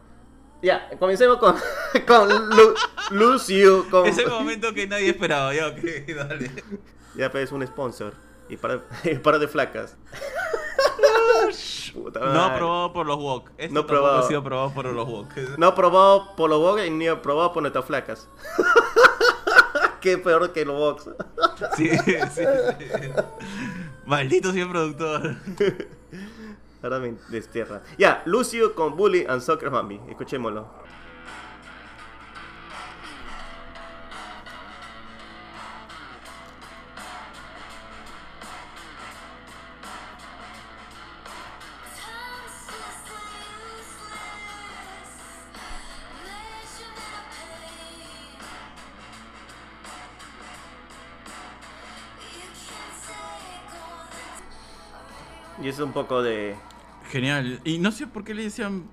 [0.61, 1.55] Ya, comencemos con,
[2.07, 2.75] con Lu-
[3.11, 3.85] Lose You.
[3.89, 5.79] Con, Ese momento que nadie esperaba, ya, ok,
[6.15, 6.51] dale.
[7.15, 8.13] ya, pues, es un sponsor.
[8.49, 9.97] Y para, y para de flacas.
[11.93, 12.55] Puta No madre.
[12.55, 13.49] aprobado por los Wok.
[13.57, 14.19] Esto No aprobado.
[14.19, 15.27] ha sido aprobado por los Wok.
[15.57, 18.29] No aprobado por los Vogue ni aprobado por nuestras flacas.
[19.99, 21.09] Qué peor que los Vox.
[21.75, 22.43] Sí, sí, sí.
[24.05, 25.35] Maldito señor productor.
[26.83, 27.83] Ahora me destierra.
[27.97, 30.01] Ya, Lucio con Bully and Soccer Mami.
[30.09, 30.81] Escuchémoslo.
[55.61, 56.55] Y es un poco de.
[57.11, 57.59] Genial.
[57.65, 58.83] Y no sé por qué le decían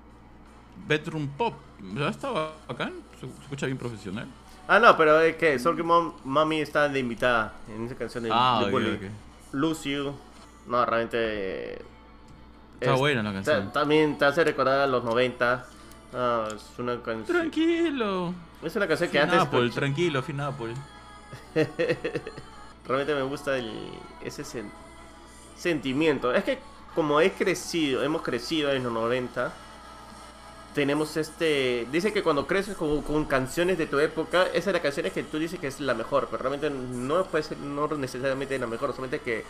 [0.87, 1.53] Bedroom Pop.
[1.95, 2.91] ¿Ya estaba acá?
[3.19, 4.27] ¿Se escucha bien profesional?
[4.67, 8.29] Ah, no, pero es que Soccer Mom- Mami está de invitada en esa canción de,
[8.31, 8.91] Ah, de ok, Bully.
[8.95, 9.01] ok.
[9.53, 10.13] Lucio.
[10.67, 11.81] No, realmente.
[12.79, 13.71] Está buena la canción.
[13.73, 15.65] También te hace recordar a los 90.
[16.13, 17.25] Ah, es una canción.
[17.39, 18.33] Tranquilo.
[18.61, 19.39] Es una canción que antes.
[19.39, 20.73] Finapple, tranquilo, Finapple.
[22.87, 23.71] Realmente me gusta el,
[24.23, 24.69] ese sen-
[25.55, 26.33] sentimiento.
[26.33, 26.59] Es que
[26.95, 29.53] como he crecido, hemos crecido en los 90,
[30.73, 31.87] tenemos este...
[31.91, 35.39] Dice que cuando creces con, canciones de tu época, esa es la canción que tú
[35.39, 39.21] dices que es la mejor, pero realmente no puede ser, no necesariamente la mejor, solamente
[39.21, 39.45] que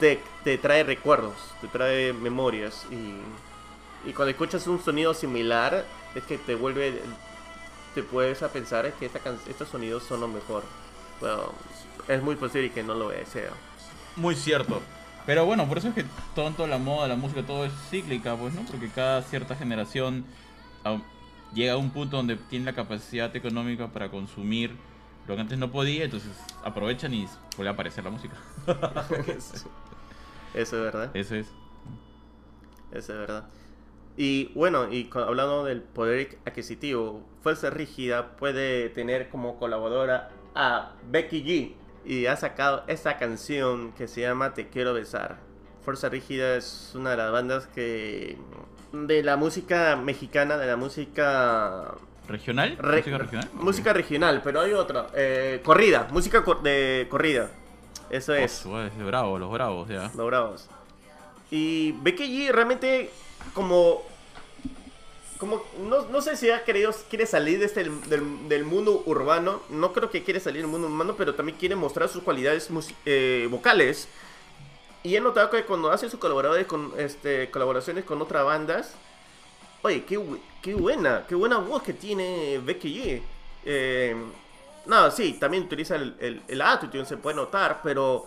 [0.00, 3.20] te, te trae recuerdos, te trae memorias y,
[4.08, 7.02] y cuando escuchas un sonido similar, es que te vuelve...
[7.94, 10.64] Te puedes a pensar que esta can- estos sonidos son lo mejor.
[11.20, 11.54] Bueno,
[12.08, 13.50] es muy posible que no lo sea.
[14.16, 14.82] Muy cierto.
[15.26, 16.04] Pero bueno, por eso es que
[16.34, 18.62] tanto la moda, la música, todo es cíclica, pues, ¿no?
[18.62, 20.24] Porque cada cierta generación
[21.54, 24.76] llega a un punto donde tiene la capacidad económica para consumir
[25.28, 26.30] lo que antes no podía, entonces
[26.64, 28.34] aprovechan y vuelve a aparecer la música.
[30.54, 31.10] Eso es verdad.
[31.14, 31.46] Eso es.
[32.90, 33.48] Eso es verdad.
[34.16, 41.44] Y bueno, y hablando del poder adquisitivo, Fuerza Rígida puede tener como colaboradora a Becky
[41.44, 41.74] G.
[42.04, 45.36] Y ha sacado esta canción que se llama Te Quiero Besar.
[45.84, 48.36] Fuerza Rígida es una de las bandas que...
[48.92, 51.94] De la música mexicana, de la música...
[52.28, 52.76] ¿Regional?
[52.78, 53.48] re- ¿Música regional?
[53.54, 55.08] música regional, pero hay otra.
[55.14, 57.50] eh, corrida, música cor- de corrida.
[58.08, 58.64] Eso es.
[58.66, 60.10] Oh, es bravo, los bravos, ya.
[60.16, 60.68] Los Bravos.
[61.50, 63.10] Y Becky G realmente
[63.54, 64.02] como...
[65.40, 69.62] Como, no, no sé si ha querido, quiere salir de este, del, del mundo urbano.
[69.70, 72.68] No creo que quiere salir del mundo urbano, pero también quiere mostrar sus cualidades
[73.06, 74.06] eh, vocales.
[75.02, 78.94] Y he notado que cuando hace sus colaboradores con, este, colaboraciones con otras bandas,
[79.80, 80.20] oye, qué,
[80.60, 83.22] qué buena, qué buena voz que tiene Becky G.
[83.64, 84.14] Eh,
[84.84, 88.26] no, sí, también utiliza el, el, el autotune, se puede notar, pero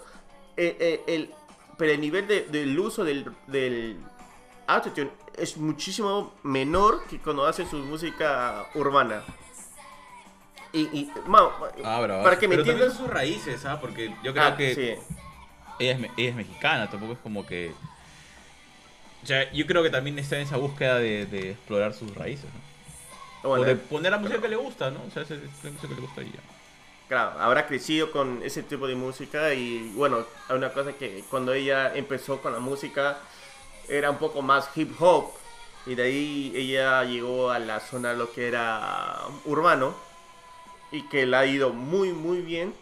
[0.57, 1.29] eh, eh, el,
[1.77, 3.97] pero el nivel de- del uso del, del
[4.65, 9.23] autotune es muchísimo menor que cuando hace su música urbana.
[10.71, 11.51] Y, y ma-
[11.83, 12.23] Ah, bravo.
[12.23, 12.95] para que me entiendas...
[12.97, 13.79] sus raíces, ¿ah?
[13.79, 14.81] Porque yo creo Ah, que sí.
[15.79, 17.73] ella, es, ella es mexicana, tampoco es como que...
[19.23, 22.45] O sea, yo creo que también está en esa búsqueda de, de explorar sus raíces,
[22.45, 23.49] ¿no?
[23.49, 25.01] Bueno, o de poner la música que le gusta, ¿no?
[25.07, 25.37] O sea, es la
[25.71, 26.39] música que le gusta y ya.
[27.07, 31.53] Claro, habrá crecido con ese tipo de música y bueno, hay una cosa que cuando
[31.53, 33.17] ella empezó con la música
[33.87, 35.31] era un poco más hip hop
[35.85, 39.93] y de ahí ella llegó a la zona lo que era urbano
[40.91, 42.73] y que le ha ido muy muy bien.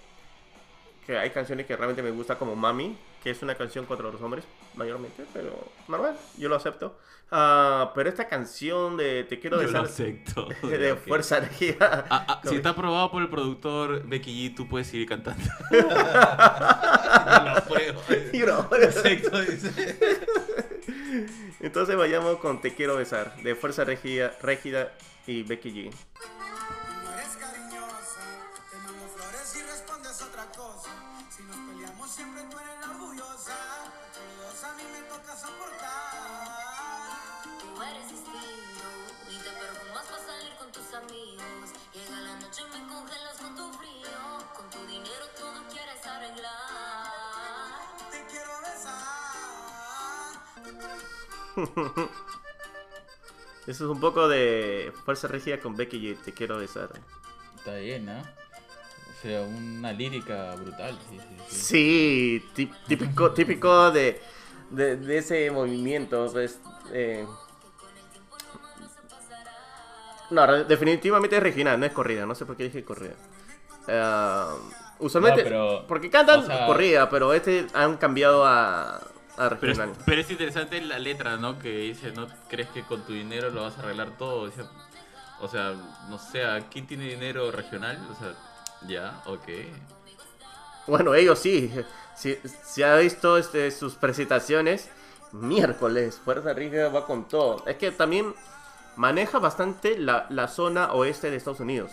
[1.06, 4.22] Que hay canciones que realmente me gusta como Mami, que es una canción contra los
[4.22, 6.98] hombres mayormente, pero normal, yo lo acepto.
[7.34, 10.50] Ah, pero esta canción de Te quiero Yo lo acepto.
[10.68, 10.98] de.
[10.98, 11.78] Fuerza Energía.
[11.80, 15.42] Ah, ah, si está aprobado por el productor Becky G, tú puedes seguir cantando.
[15.72, 15.80] no
[17.46, 18.02] lo apruebo.
[18.34, 20.20] Y no, Perfecto, dice.
[21.60, 24.94] Entonces vayamos con Te quiero besar, de Fuerza Régida, Régida
[25.28, 25.92] y Becky G.
[53.68, 56.90] Eso es un poco de Fuerza Régida con Becky G, Te quiero besar.
[57.58, 58.24] Está bien, ¿ah?
[59.10, 60.98] O sea, una lírica brutal.
[61.10, 61.56] Sí, sí, sí.
[61.56, 64.20] Sí, tí- típico, típico de,
[64.72, 66.28] de, de ese movimiento.
[66.32, 66.60] Pues,
[66.92, 67.26] eh.
[70.32, 72.26] No, definitivamente es regional, no es corrida.
[72.26, 73.14] No sé por qué dije corrida.
[73.88, 74.56] Ah,
[75.00, 79.02] usualmente, No, pero, porque cantan o sea- corrida, pero este han cambiado a,
[79.38, 79.96] a Pero es, regional.
[80.06, 81.58] pero es interesante la letra, ¿no?
[81.60, 84.52] Que dice, ¿no crees que con tu dinero lo vas a arreglar todo?
[85.40, 85.74] O sea,
[86.10, 87.98] no sé, ¿a ¿quién tiene dinero regional?
[88.12, 88.34] O sea,
[88.88, 89.48] ya, ok.
[90.88, 91.72] Bueno, ellos sí.
[92.16, 94.90] Si, si ha visto este, sus presentaciones,
[95.32, 97.64] miércoles, Fuerza Rica va con todo.
[97.66, 98.34] Es que también
[98.96, 101.92] maneja bastante la, la zona oeste de Estados Unidos.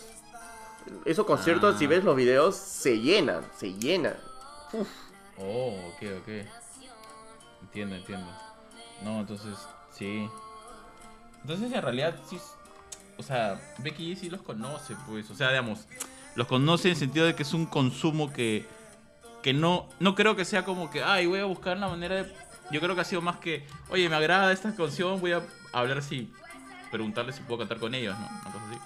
[1.04, 1.78] Esos conciertos, Ah.
[1.78, 4.16] si ves los videos, se llenan, se llenan.
[5.38, 6.28] Oh, ok, ok.
[7.78, 8.26] Entiendo, entiendo.
[9.04, 9.56] No, entonces,
[9.92, 10.28] sí.
[11.42, 12.40] Entonces, en realidad, sí.
[13.16, 15.30] O sea, Becky G sí los conoce, pues.
[15.30, 15.86] O sea, digamos,
[16.34, 18.66] los conoce en el sentido de que es un consumo que.
[19.44, 19.88] Que no.
[20.00, 21.04] No creo que sea como que.
[21.04, 22.34] Ay, voy a buscar la manera de.
[22.72, 23.64] Yo creo que ha sido más que.
[23.90, 26.32] Oye, me agrada esta canción, voy a hablar si.
[26.90, 28.26] Preguntarle si puedo cantar con ellos, ¿no?
[28.26, 28.78] Una cosa así.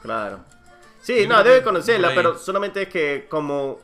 [0.00, 0.44] Claro.
[1.02, 3.83] Sí, no, debe conocerla, pero solamente es que como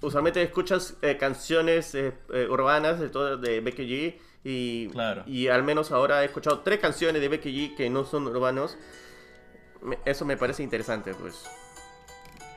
[0.00, 5.24] usualmente escuchas eh, canciones eh, eh, urbanas de, todo, de Becky G y, Claro.
[5.26, 8.76] y al menos ahora he escuchado tres canciones de Becky G que no son urbanos.
[10.04, 11.44] Eso me parece interesante, pues.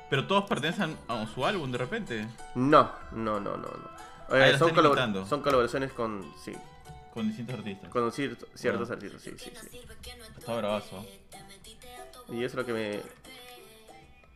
[0.09, 2.27] Pero todos pertenecen a su álbum de repente.
[2.55, 3.89] No, no, no, no, no.
[4.29, 6.53] Ah, Eh, son, colabor- colaboraciones con, sí,
[7.13, 7.89] Con distintos artistas.
[7.89, 8.93] con cier- ciertos Ah.
[8.93, 9.79] artistas, sí, sí, sí.
[10.37, 11.05] Está bravazo.
[12.29, 13.01] Y eso es lo que me...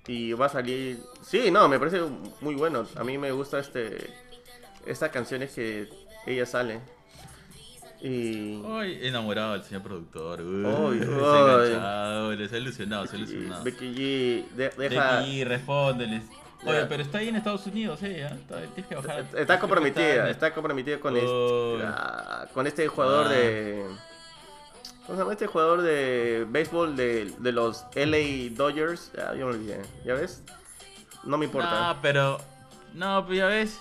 [0.07, 0.99] Y va a salir...
[1.21, 2.01] Sí, no, me parece
[2.41, 2.85] muy bueno.
[2.95, 4.13] A mí me gusta este...
[4.85, 5.89] Estas canciones que
[6.27, 6.79] ella sale.
[8.01, 8.61] Y...
[8.67, 10.41] Ay, enamorado del señor productor.
[10.41, 11.23] Uy, Ay, ay.
[11.23, 13.63] ha enganchado, se ha ilusionado, se ha ilusionado.
[13.63, 15.19] Becky G de- deja...
[15.19, 16.23] Becky, respóndeles.
[16.65, 18.29] Oye, pero está ahí en Estados Unidos, ella.
[18.29, 19.25] Está, tienes que bajar.
[19.35, 21.29] Está comprometida, Está- comprometida con este,
[21.83, 23.29] ah, con este jugador Ah.
[23.29, 23.85] de...
[25.05, 29.11] ¿Cómo se llama este jugador de béisbol de, de los LA Dodgers?
[29.15, 30.41] Ya, yo me olvidé, ¿ya ves?
[31.23, 31.93] No me importa.
[31.93, 32.39] No, pero.
[32.93, 33.79] No, pero ya ves.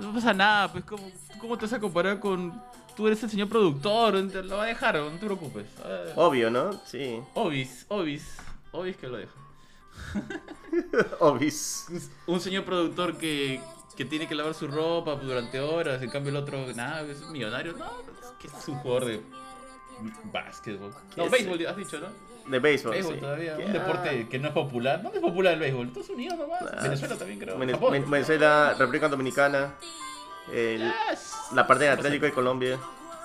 [0.00, 0.84] No pasa nada, pues.
[0.84, 2.62] ¿Cómo, cómo te vas a comparar con.
[2.94, 5.66] Tú eres el señor productor, lo va a dejar, no te preocupes.
[5.82, 6.72] Ah, Obvio, ¿no?
[6.84, 7.20] Sí.
[7.34, 8.36] Obis, obis.
[8.70, 9.32] Obis que lo deja.
[11.20, 11.86] Obis.
[12.26, 13.60] un señor productor que,
[13.96, 17.32] que tiene que lavar su ropa durante horas, en cambio el otro, nada, es un
[17.32, 17.72] millonario.
[17.76, 19.20] No, es que es un jugador de
[20.32, 20.92] básquetbol.
[21.16, 22.06] No, ¿Qué béisbol, has dicho, ¿no?
[22.50, 23.20] De béisbol, Béisbol sí.
[23.20, 25.02] todavía, un deporte que no es popular.
[25.02, 25.86] ¿Dónde es popular el béisbol?
[25.86, 26.62] Estados Unidos nomás.
[26.62, 27.58] Ah, Venezuela también creo.
[27.58, 27.92] Vene- Japón.
[27.92, 29.74] Ven- Venezuela, República Dominicana,
[30.52, 31.32] el- Yes.
[31.54, 32.78] la parte del Atlántico de Colombia.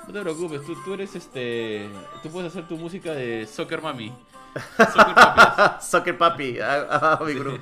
[0.07, 1.89] No te preocupes, tú, tú eres este.
[2.23, 4.11] Tú puedes hacer tu música de Soccer Mami.
[4.77, 5.85] Soccer Papi.
[5.85, 6.87] Soccer Papi, ah,
[7.19, 7.59] ah, mi grupo.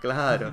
[0.00, 0.52] Claro.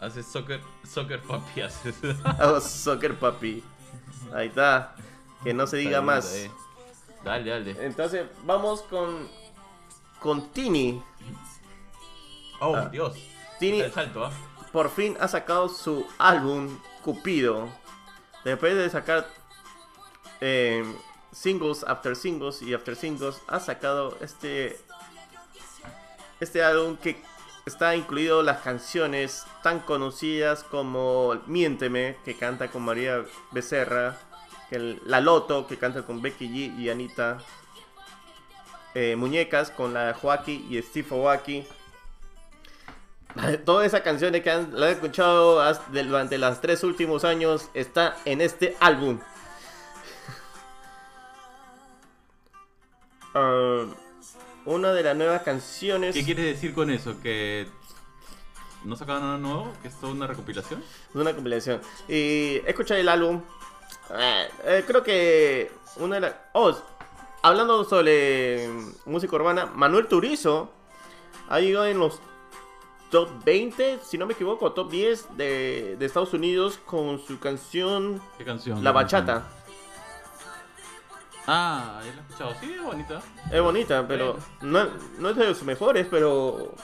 [0.00, 1.60] Haces Soccer, soccer Papi.
[1.62, 1.94] Haces.
[2.64, 3.62] Soccer Papi.
[4.34, 4.94] Ahí está.
[5.44, 6.48] Que no se diga más.
[7.24, 7.76] Dale, dale.
[7.84, 9.28] Entonces, vamos con.
[10.20, 11.02] Con Tini.
[12.60, 12.88] Oh, Ah.
[12.90, 13.16] Dios.
[13.58, 14.32] Tini salto, ¿ah?
[14.72, 17.68] por fin ha sacado su álbum Cupido.
[18.44, 19.26] Después de sacar
[20.40, 20.82] eh,
[21.32, 24.80] singles after singles y after singles, ha sacado este
[26.40, 27.22] este álbum que
[27.66, 34.16] está incluido las canciones tan conocidas como Miénteme, que canta con María Becerra,
[34.70, 37.38] La Loto, que canta con Becky G y Anita,
[38.94, 41.64] eh, Muñecas con la Joaquín y Steve Owaki.
[43.64, 47.68] Todas esas canciones que han, la he escuchado has- de- durante los tres últimos años
[47.74, 49.20] está en este álbum.
[53.34, 53.86] Ah,
[54.66, 57.20] una de las nuevas canciones ¿Qué quieres decir con eso?
[57.20, 57.66] ¿Que
[58.84, 59.72] no sacaron nada nuevo?
[59.82, 60.82] ¿Que es toda una recopilación?
[61.10, 61.80] Es una compilación.
[62.08, 63.42] Y escuché el álbum.
[64.18, 66.34] Eh, eh, creo que una de las.
[66.52, 66.74] Oh,
[67.42, 68.68] hablando sobre
[69.04, 70.72] música urbana, Manuel Turizo
[71.48, 72.20] ha llegado en los
[73.10, 78.22] top 20, si no me equivoco, top 10 de, de Estados Unidos con su canción
[78.38, 78.82] ¿Qué canción?
[78.84, 79.44] La Bachata.
[81.52, 82.54] Ah, ya la he escuchado.
[82.60, 83.20] Sí, es bonita.
[83.50, 84.84] Es bonita, pero no,
[85.18, 86.74] no es de sus mejores, pero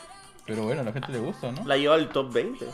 [0.45, 1.65] Pero bueno, a la gente le gusta, ¿no?
[1.65, 2.69] la lleva al top 20.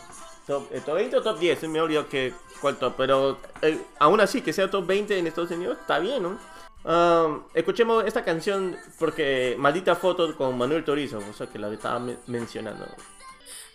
[0.46, 3.80] Top, eh, top 20 o top 10, me he olvidado que, cuál top, pero eh,
[3.98, 6.38] aún así que sea top 20 en Estados Unidos está bien, ¿no?
[6.84, 12.00] Um, escuchemos esta canción porque maldita foto con Manuel Torizo, o sea que la estaba
[12.00, 12.86] me- mencionando.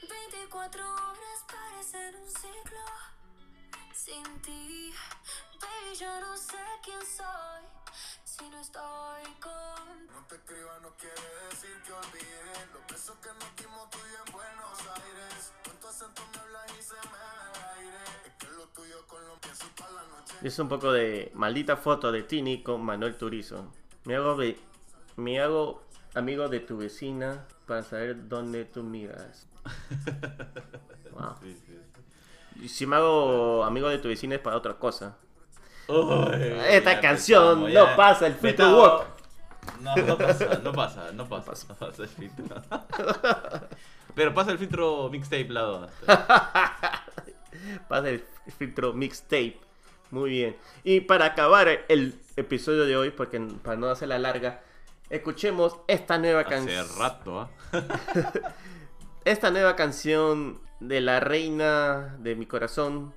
[0.09, 2.83] 24 horas parecen un ciclo
[3.93, 4.91] sin ti.
[5.61, 7.63] Baby, yo no sé quién soy
[8.37, 10.07] si no estoy con.
[10.13, 14.11] No te escriba, no quiere decir que olvide Los besos que nos dimos tú y
[14.13, 17.97] yo en Buenos Aires Con tu acento me hablas y se me va el aire
[18.25, 21.77] Es que lo tuyo con lo pienso para la noche Es un poco de maldita
[21.77, 23.71] foto de Tini con Manuel Turizo.
[24.05, 24.59] Me hago, ve-
[25.15, 25.83] me hago
[26.13, 29.47] amigo de tu vecina para saber dónde tú miras.
[31.11, 31.35] Wow.
[31.41, 31.79] Sí, sí.
[32.63, 35.17] Y si me hago amigo de tu vecina es para otra cosa.
[35.87, 39.07] Uy, Esta canción no pasa el filtro Estamos- walk.
[39.81, 42.45] No, no pasa, no pasa, no pasa, no pasa el filtro.
[44.15, 45.87] Pero pasa el filtro mixtape lado.
[47.87, 48.23] Pasa el
[48.57, 49.59] filtro mixtape.
[50.11, 50.57] Muy bien.
[50.83, 54.61] Y para acabar el episodio de hoy, porque para no hacer la larga,
[55.09, 56.87] escuchemos esta nueva Hace canción.
[56.97, 57.49] rato, ¿ah?
[59.25, 63.13] Esta nueva canción de la reina de mi corazón,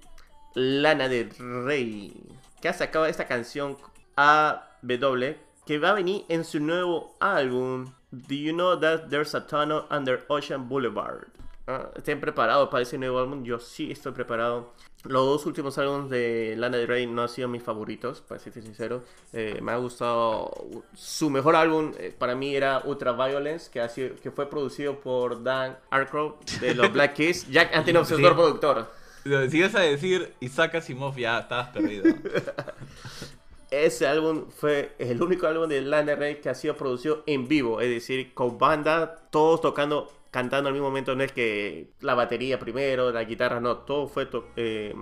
[0.55, 1.31] Lana del
[1.64, 2.12] Rey,
[2.61, 3.76] que ha sacado esta canción
[4.16, 5.34] AW,
[5.66, 9.82] que va a venir en su nuevo álbum, Do You Know That There's a Tunnel
[9.90, 11.28] Under Ocean Boulevard.
[11.66, 13.44] Ah, ¿Estén preparados para ese nuevo álbum?
[13.44, 14.72] Yo sí estoy preparado.
[15.04, 18.52] Los dos últimos álbumes de Lana del Rey no han sido mis favoritos, para ser
[18.52, 19.02] sincero.
[19.32, 20.50] Eh, me ha gustado.
[20.94, 25.00] Su mejor álbum eh, para mí era Ultra Violence, que, ha sido, que fue producido
[25.00, 27.48] por Dan Aykroyd de los Black Keys.
[27.48, 28.22] Jack Antonoff, su Sí.
[28.22, 28.90] productor.
[29.23, 32.05] Si ibas a decir Isaac Asimov, ya estabas perdido.
[33.71, 37.81] Ese álbum fue el único álbum de Lana Rey que ha sido producido en vivo,
[37.81, 41.14] es decir, con banda, todos tocando, cantando al mismo momento.
[41.14, 44.93] No es que la batería primero, la guitarra, no, todo fue, eh,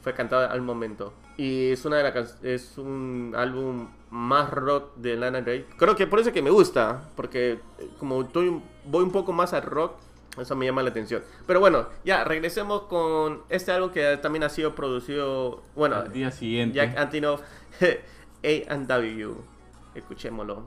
[0.00, 1.12] fue cantado al momento.
[1.36, 5.66] Y es, una de las es un álbum más rock de Lana Rey.
[5.76, 9.62] Creo que por eso que me gusta, porque eh, como voy un poco más al
[9.62, 9.94] rock,
[10.38, 11.22] eso me llama la atención.
[11.46, 16.30] Pero bueno, ya regresemos con este álbum que también ha sido producido, bueno, Al día
[16.30, 16.76] siguiente.
[16.76, 17.42] Jack Antonoff,
[18.42, 19.34] A&W.
[19.94, 20.64] Escuchémoslo.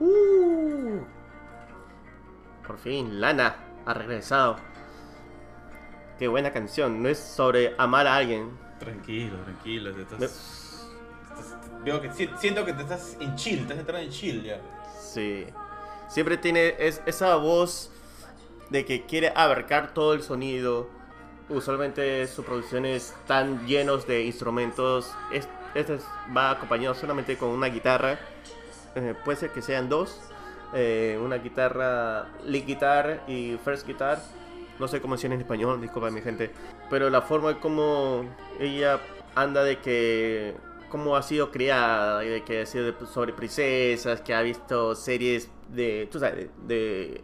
[0.00, 1.00] Uh.
[2.66, 3.56] Por fin, Lana
[3.86, 4.56] ha regresado.
[6.18, 7.02] qué buena canción.
[7.02, 8.50] No es sobre amar a alguien.
[8.78, 9.92] Tranquilo, tranquilo.
[9.92, 14.04] te estás- Me- estás- veo que si- siento que te estás en chill, estás entrando
[14.04, 14.60] en chill ya.
[15.00, 15.46] Sí.
[16.08, 17.90] Siempre tiene es- esa voz
[18.70, 20.88] de que quiere abarcar todo el sonido.
[21.48, 25.12] Usualmente sus producciones están llenos de instrumentos.
[25.32, 26.06] Es- Este es-
[26.36, 28.18] va acompañado solamente con una guitarra.
[28.94, 30.20] Eh, puede ser que sean dos.
[30.72, 34.18] Eh, una guitarra, lead guitar y first guitar.
[34.78, 36.50] No sé cómo decir en español, disculpa mi gente.
[36.90, 38.24] Pero la forma como
[38.60, 39.00] ella
[39.34, 40.54] anda de que...
[40.90, 45.50] Cómo ha sido criada, de que ha sido de- sobre princesas, que ha visto series
[45.70, 46.46] de, tú sabes,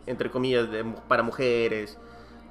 [0.06, 1.96] entre comillas, de, para mujeres,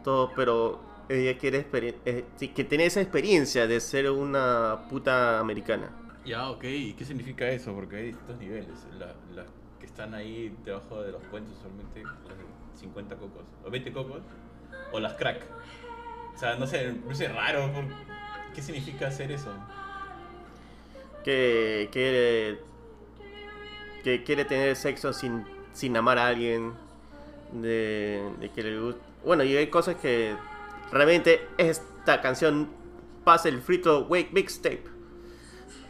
[0.05, 0.79] todo, pero
[1.09, 1.65] ella quiere
[2.05, 2.23] eh,
[2.55, 5.89] que tiene esa experiencia de ser una puta americana.
[6.25, 6.63] Ya, ok.
[6.65, 7.73] ¿Y qué significa eso?
[7.73, 8.67] Porque hay distintos niveles.
[8.99, 9.47] La- Las
[9.79, 12.43] que están ahí debajo de los puentes, usualmente las de
[12.79, 14.21] 50 cocos, o 20 cocos,
[14.91, 15.41] o las crack.
[16.35, 17.71] O sea, no sé, me parece raro.
[17.73, 17.85] por-
[18.53, 19.51] ¿Qué significa hacer eso?
[21.23, 22.59] que quiere
[24.03, 25.43] que quiere tener sexo sin,
[25.73, 26.73] sin amar a alguien
[27.51, 30.33] de, de que le gusta bueno y hay cosas que
[30.91, 32.69] realmente esta canción
[33.23, 34.83] pasa el frito wake mixtape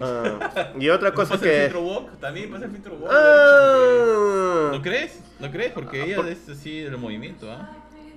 [0.01, 2.19] Ah, y otra cosa ¿Pasa el que filtro walk?
[2.21, 3.11] También pasa el filtro walk.
[3.13, 5.19] Ah, ¿No crees?
[5.39, 5.71] ¿No crees?
[5.73, 7.75] Porque Ah, ella por- es así del movimiento, ¿ah?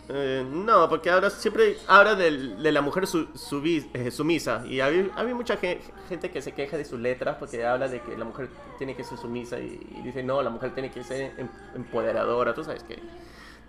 [0.08, 4.62] eh, no, porque ahora siempre habla de, la mujer su- subi- eh, sumisa.
[4.66, 8.00] Y hay, hay mucha ge- gente que se queja de sus letras porque habla de
[8.00, 11.02] que la mujer tiene que ser sumisa y, y dice, no, la mujer tiene que
[11.02, 12.54] ser em- empoderadora.
[12.54, 13.00] Tú sabes que.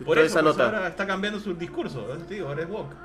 [0.05, 0.65] Por eso esa pues, nota.
[0.65, 2.19] ahora está cambiando su discurso, ¿eh?
[2.27, 2.95] Te digo, ahora es walk.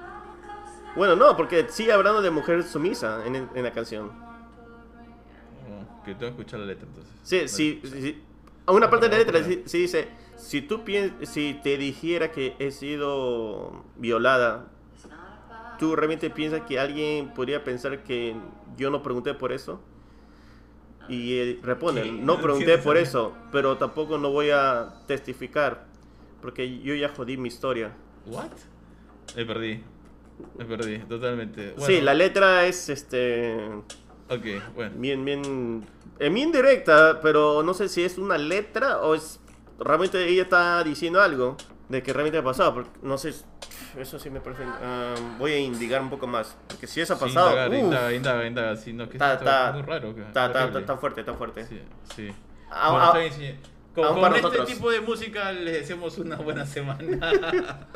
[0.95, 4.13] Bueno, no, porque sigue hablando de mujer sumisa en, en la canción.
[5.65, 7.15] Oh, que tengo que escuchar la letra entonces.
[7.23, 7.49] Sí, Vale.
[7.49, 8.25] sí, sí, sí.
[8.67, 12.31] A una parte de la letra sí, sí dice, si tú piens si te dijera
[12.33, 14.69] que he sido violada,
[15.79, 18.37] ¿tú realmente piensas que alguien podría pensar que
[18.77, 19.83] yo no pregunté por eso?
[21.09, 22.13] Y él responde, ¿Qué?
[22.13, 25.88] no No pregunté por eso, pero tampoco no voy a testificar,
[26.41, 27.93] porque yo ya jodí mi historia.
[28.27, 28.51] ¿What?
[29.37, 29.83] Me perdí.
[30.57, 31.71] Me perdí, totalmente.
[31.73, 33.57] Bueno, Sí, la letra es este
[34.29, 34.95] Ok, bueno.
[34.97, 35.87] bien, bien,
[36.21, 39.41] eh, bien directa, pero no sé si es una letra o es
[39.81, 41.57] realmente ella está diciendo algo
[41.89, 42.75] de que realmente ha pasado.
[42.75, 43.35] Porque no sé,
[43.99, 44.63] eso sí me parece.
[44.65, 47.77] ah, voy a indigar un poco más, porque si eso ha Sí, pasado, indagar, uf,
[47.77, 50.09] indaga, indaga, indaga, sí, no, que Está- está está- muy raro.
[50.11, 51.67] está, está, está, fuerte, está fuerte.
[51.67, 51.81] Sí,
[52.15, 52.29] sí.
[52.71, 53.61] A- Bueno, a- está bien, sí.
[53.99, 57.83] Con, aún con este tipo de música les deseamos una buena semana.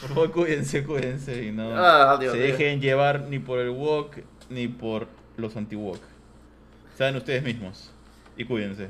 [0.00, 4.22] por favor, cuídense, cuídense y no Ah, Dios se dejen llevar ni por el walk
[4.48, 6.00] ni por los anti-walk.
[6.96, 7.90] Sean ustedes mismos
[8.34, 8.88] y cuídense.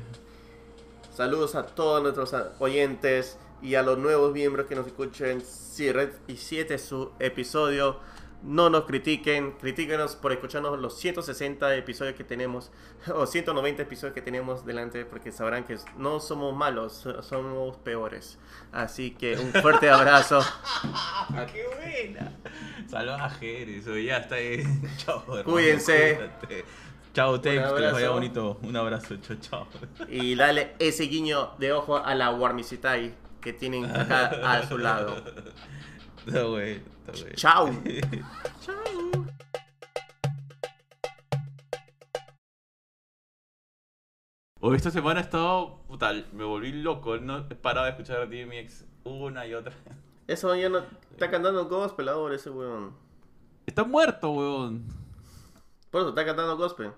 [1.13, 5.41] Saludos a todos nuestros oyentes y a los nuevos miembros que nos escuchen.
[5.41, 7.99] Si Red y 7 su episodio,
[8.43, 12.71] no nos critiquen, critíquenos por escucharnos los 160 episodios que tenemos
[13.15, 18.37] o 190 episodios que tenemos delante porque sabrán que no somos malos, so- somos peores.
[18.71, 20.41] Así que un fuerte abrazo.
[20.83, 22.31] Ah, ¡Qué buena!
[22.87, 24.81] Saludos a Jerez, ya está bien.
[24.97, 26.15] Chao, Cuídense.
[26.15, 26.65] cuídate.
[27.13, 28.59] Chao, Tapes, que les vaya bonito.
[28.63, 29.67] Un abrazo, chao, chao.
[30.09, 35.15] Y dale ese guiño de ojo a la Warmicitai que tienen acá a su lado.
[36.25, 36.81] Está está güey.
[37.35, 37.69] Chao.
[44.61, 48.25] Hoy esta semana he estado, puta, me volví loco, no he parado de escuchar a
[48.27, 49.73] DMX una y otra.
[50.25, 52.95] Eso ya no está cantando gospel ahora ese weón.
[53.65, 54.87] Está muerto, weón.
[55.91, 56.93] Por eso está cantando gospel.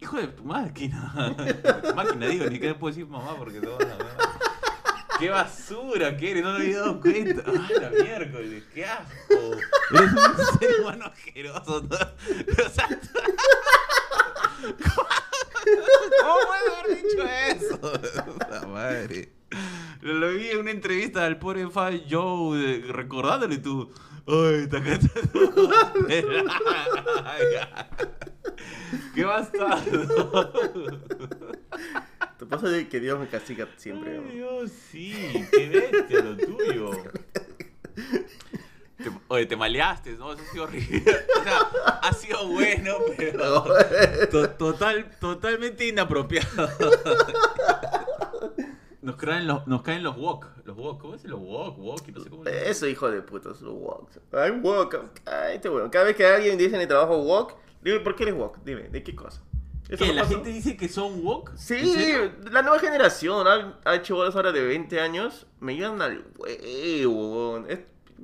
[0.00, 1.12] Hijo de tu máquina.
[1.94, 4.07] máquina, digo, ni que puedo decir mamá porque te van a ver.
[5.18, 6.44] ¡Qué basura que eres!
[6.44, 7.42] No me había dado cuenta.
[7.46, 8.62] ¡Ah, la miércoles!
[8.74, 9.56] ¡Qué asco!
[9.90, 11.82] Eres un ser humano asqueroso.
[11.82, 11.96] ¿no?
[11.96, 12.88] O sea,
[16.20, 17.80] ¿Cómo puedes haber dicho eso?
[18.50, 19.32] La madre.
[20.02, 23.90] Lo vi en una entrevista al pobre Fan Joe recordándole y tú.
[24.26, 24.68] ¡Ay!
[29.14, 30.52] ¡Qué bastardo!
[32.38, 34.18] Te pasa de que Dios me castiga siempre.
[34.18, 34.36] Ay.
[34.36, 35.12] Dios, sí,
[35.50, 36.90] qué bestia lo tuyo.
[38.98, 40.32] Te- oye, te maleaste, ¿no?
[40.32, 41.02] Eso ha sido horrible.
[41.40, 41.58] O sea,
[42.02, 43.64] ha sido bueno, pero
[44.30, 46.68] to- total, totalmente inapropiado.
[49.02, 50.46] Nos caen los, nos caen los walk.
[50.64, 51.78] Los walk, ¿cómo es los walk?
[51.78, 54.10] Walk, y no sé cómo Eso, hijo de puta, es un walk.
[54.32, 54.96] Ay, walk.
[55.26, 55.90] Ay, este weón.
[55.90, 58.58] Cada vez que alguien dice en el trabajo walk, dime, ¿por qué eres walk?
[58.64, 59.42] Dime, ¿de qué cosa?
[59.96, 60.34] No ¿La pasó.
[60.34, 61.52] gente dice que son walk?
[61.76, 62.12] ¿En Sí,
[62.50, 67.64] la nueva generación, ha, ha hecho bolas ahora de 20 años, me llevan al huevo.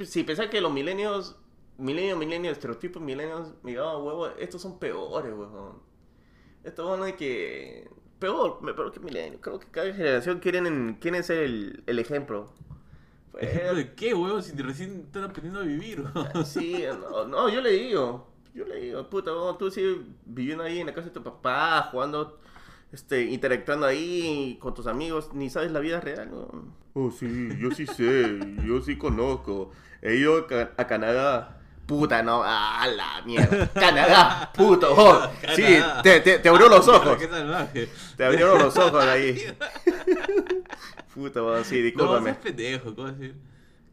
[0.05, 1.37] si pensás que los milenios
[1.79, 5.83] milenio, milenio, estereotipos milenios, me llegaba huevo, estos son peores, huevón.
[6.65, 7.91] Estos van de que...
[8.19, 9.41] Peor, peor que milenio.
[9.41, 12.53] Creo que cada generación quieren, quieren ser el, el ejemplo.
[13.39, 14.43] ¿Ejemplo Pues, de qué, huevón?
[14.43, 16.05] Si recién están aprendiendo a vivir.
[16.45, 18.34] sí, no, no, yo le digo.
[18.55, 21.89] Yo le digo, puta, huevón, tú sigues viviendo ahí en la casa de tu papá,
[21.91, 22.39] jugando,
[22.93, 26.73] este, interactuando ahí con tus amigos, ni sabes la vida real, huevón.
[26.95, 29.73] Oh, sí, yo sí sé, yo sí conozco.
[30.01, 31.61] He ido a, Ca- a Canadá.
[31.87, 33.67] Puta, no, a la mierda.
[33.75, 34.95] Canadá, puto.
[34.97, 35.21] oh,
[35.57, 36.03] sí, Canadá.
[36.03, 37.17] te, te, te abrió los ojos.
[37.19, 37.89] Qué salvaje.
[38.17, 39.37] Te abrieron los ojos ahí.
[41.15, 42.25] Puta, weón, sí, No, discúlpame.
[42.31, 42.95] seas pendejo.
[42.95, 43.35] ¿Cómo vas a decir?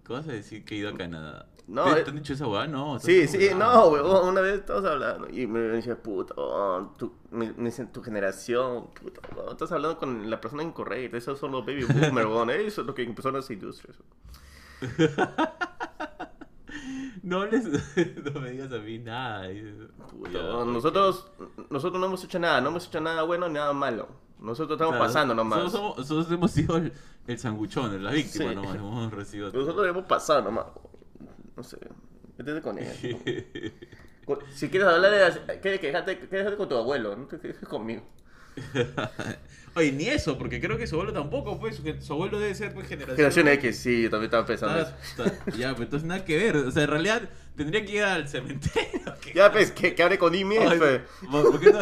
[0.05, 1.47] ¿Cómo vas a decir que he ido a Canadá?
[1.67, 2.67] No, ¿Te, eh, te han dicho esa weá?
[2.67, 2.99] No.
[2.99, 6.33] Sí, sí, no, weón, una vez estábamos hablando y me decía, puta,
[6.97, 11.39] tu, me, me dicen, tu generación, puta, weón, estás hablando con la persona incorrecta, esos
[11.39, 13.97] son los baby boomers, weón, eso es lo que empezaron las industrias.
[17.23, 17.65] No, les,
[18.33, 19.47] no me digas a mí nada.
[20.09, 21.27] Puta, nosotros,
[21.69, 24.07] nosotros no hemos hecho nada, no hemos hecho nada bueno ni nada malo.
[24.39, 25.59] Nosotros estamos Claro, pasando nomás.
[25.59, 26.93] Nosotros, somos- nosotros hemos sido el,
[27.27, 28.55] el sanguchón, la víctima Sí.
[28.55, 28.75] nomás.
[28.75, 29.51] Hemos recibido.
[29.51, 30.65] Nosotros hemos pasado nomás.
[31.55, 31.77] No sé,
[32.37, 32.93] métete con ella.
[34.53, 38.01] Si quieres hablar, de las- que- quéjate, quéjate con tu abuelo, no te quejes conmigo.
[39.75, 41.75] Oye, ni eso, porque creo que su abuelo tampoco, pues.
[41.77, 43.17] Su, su abuelo debe ser pues, generación.
[43.17, 45.33] Generación X, sí, yo también estaba pensando Está- eso.
[45.33, 46.55] está- ya, pues entonces nada que ver.
[46.57, 47.21] O sea, en realidad
[47.57, 49.01] tendría que ir al cementerio.
[49.21, 51.01] ¿qué Ya, pues, que, que hable con Imi, pues.
[51.29, 51.79] ¿por por qué no?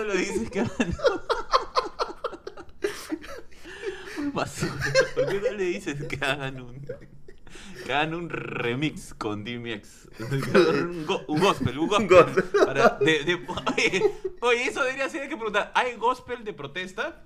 [0.00, 0.94] ¿Por qué no lo dices que hagan
[4.18, 4.72] un basura?
[5.14, 6.86] ¿Por qué no le dices que hagan un
[7.84, 10.08] que hagan un remix con DMX?
[10.20, 12.08] Un, go- un gospel, un gospel.
[12.08, 12.44] gospel.
[12.66, 13.34] Para- de- de-
[13.76, 15.72] oye, oye, eso debería ser que preguntar.
[15.74, 17.24] ¿Hay gospel de protesta?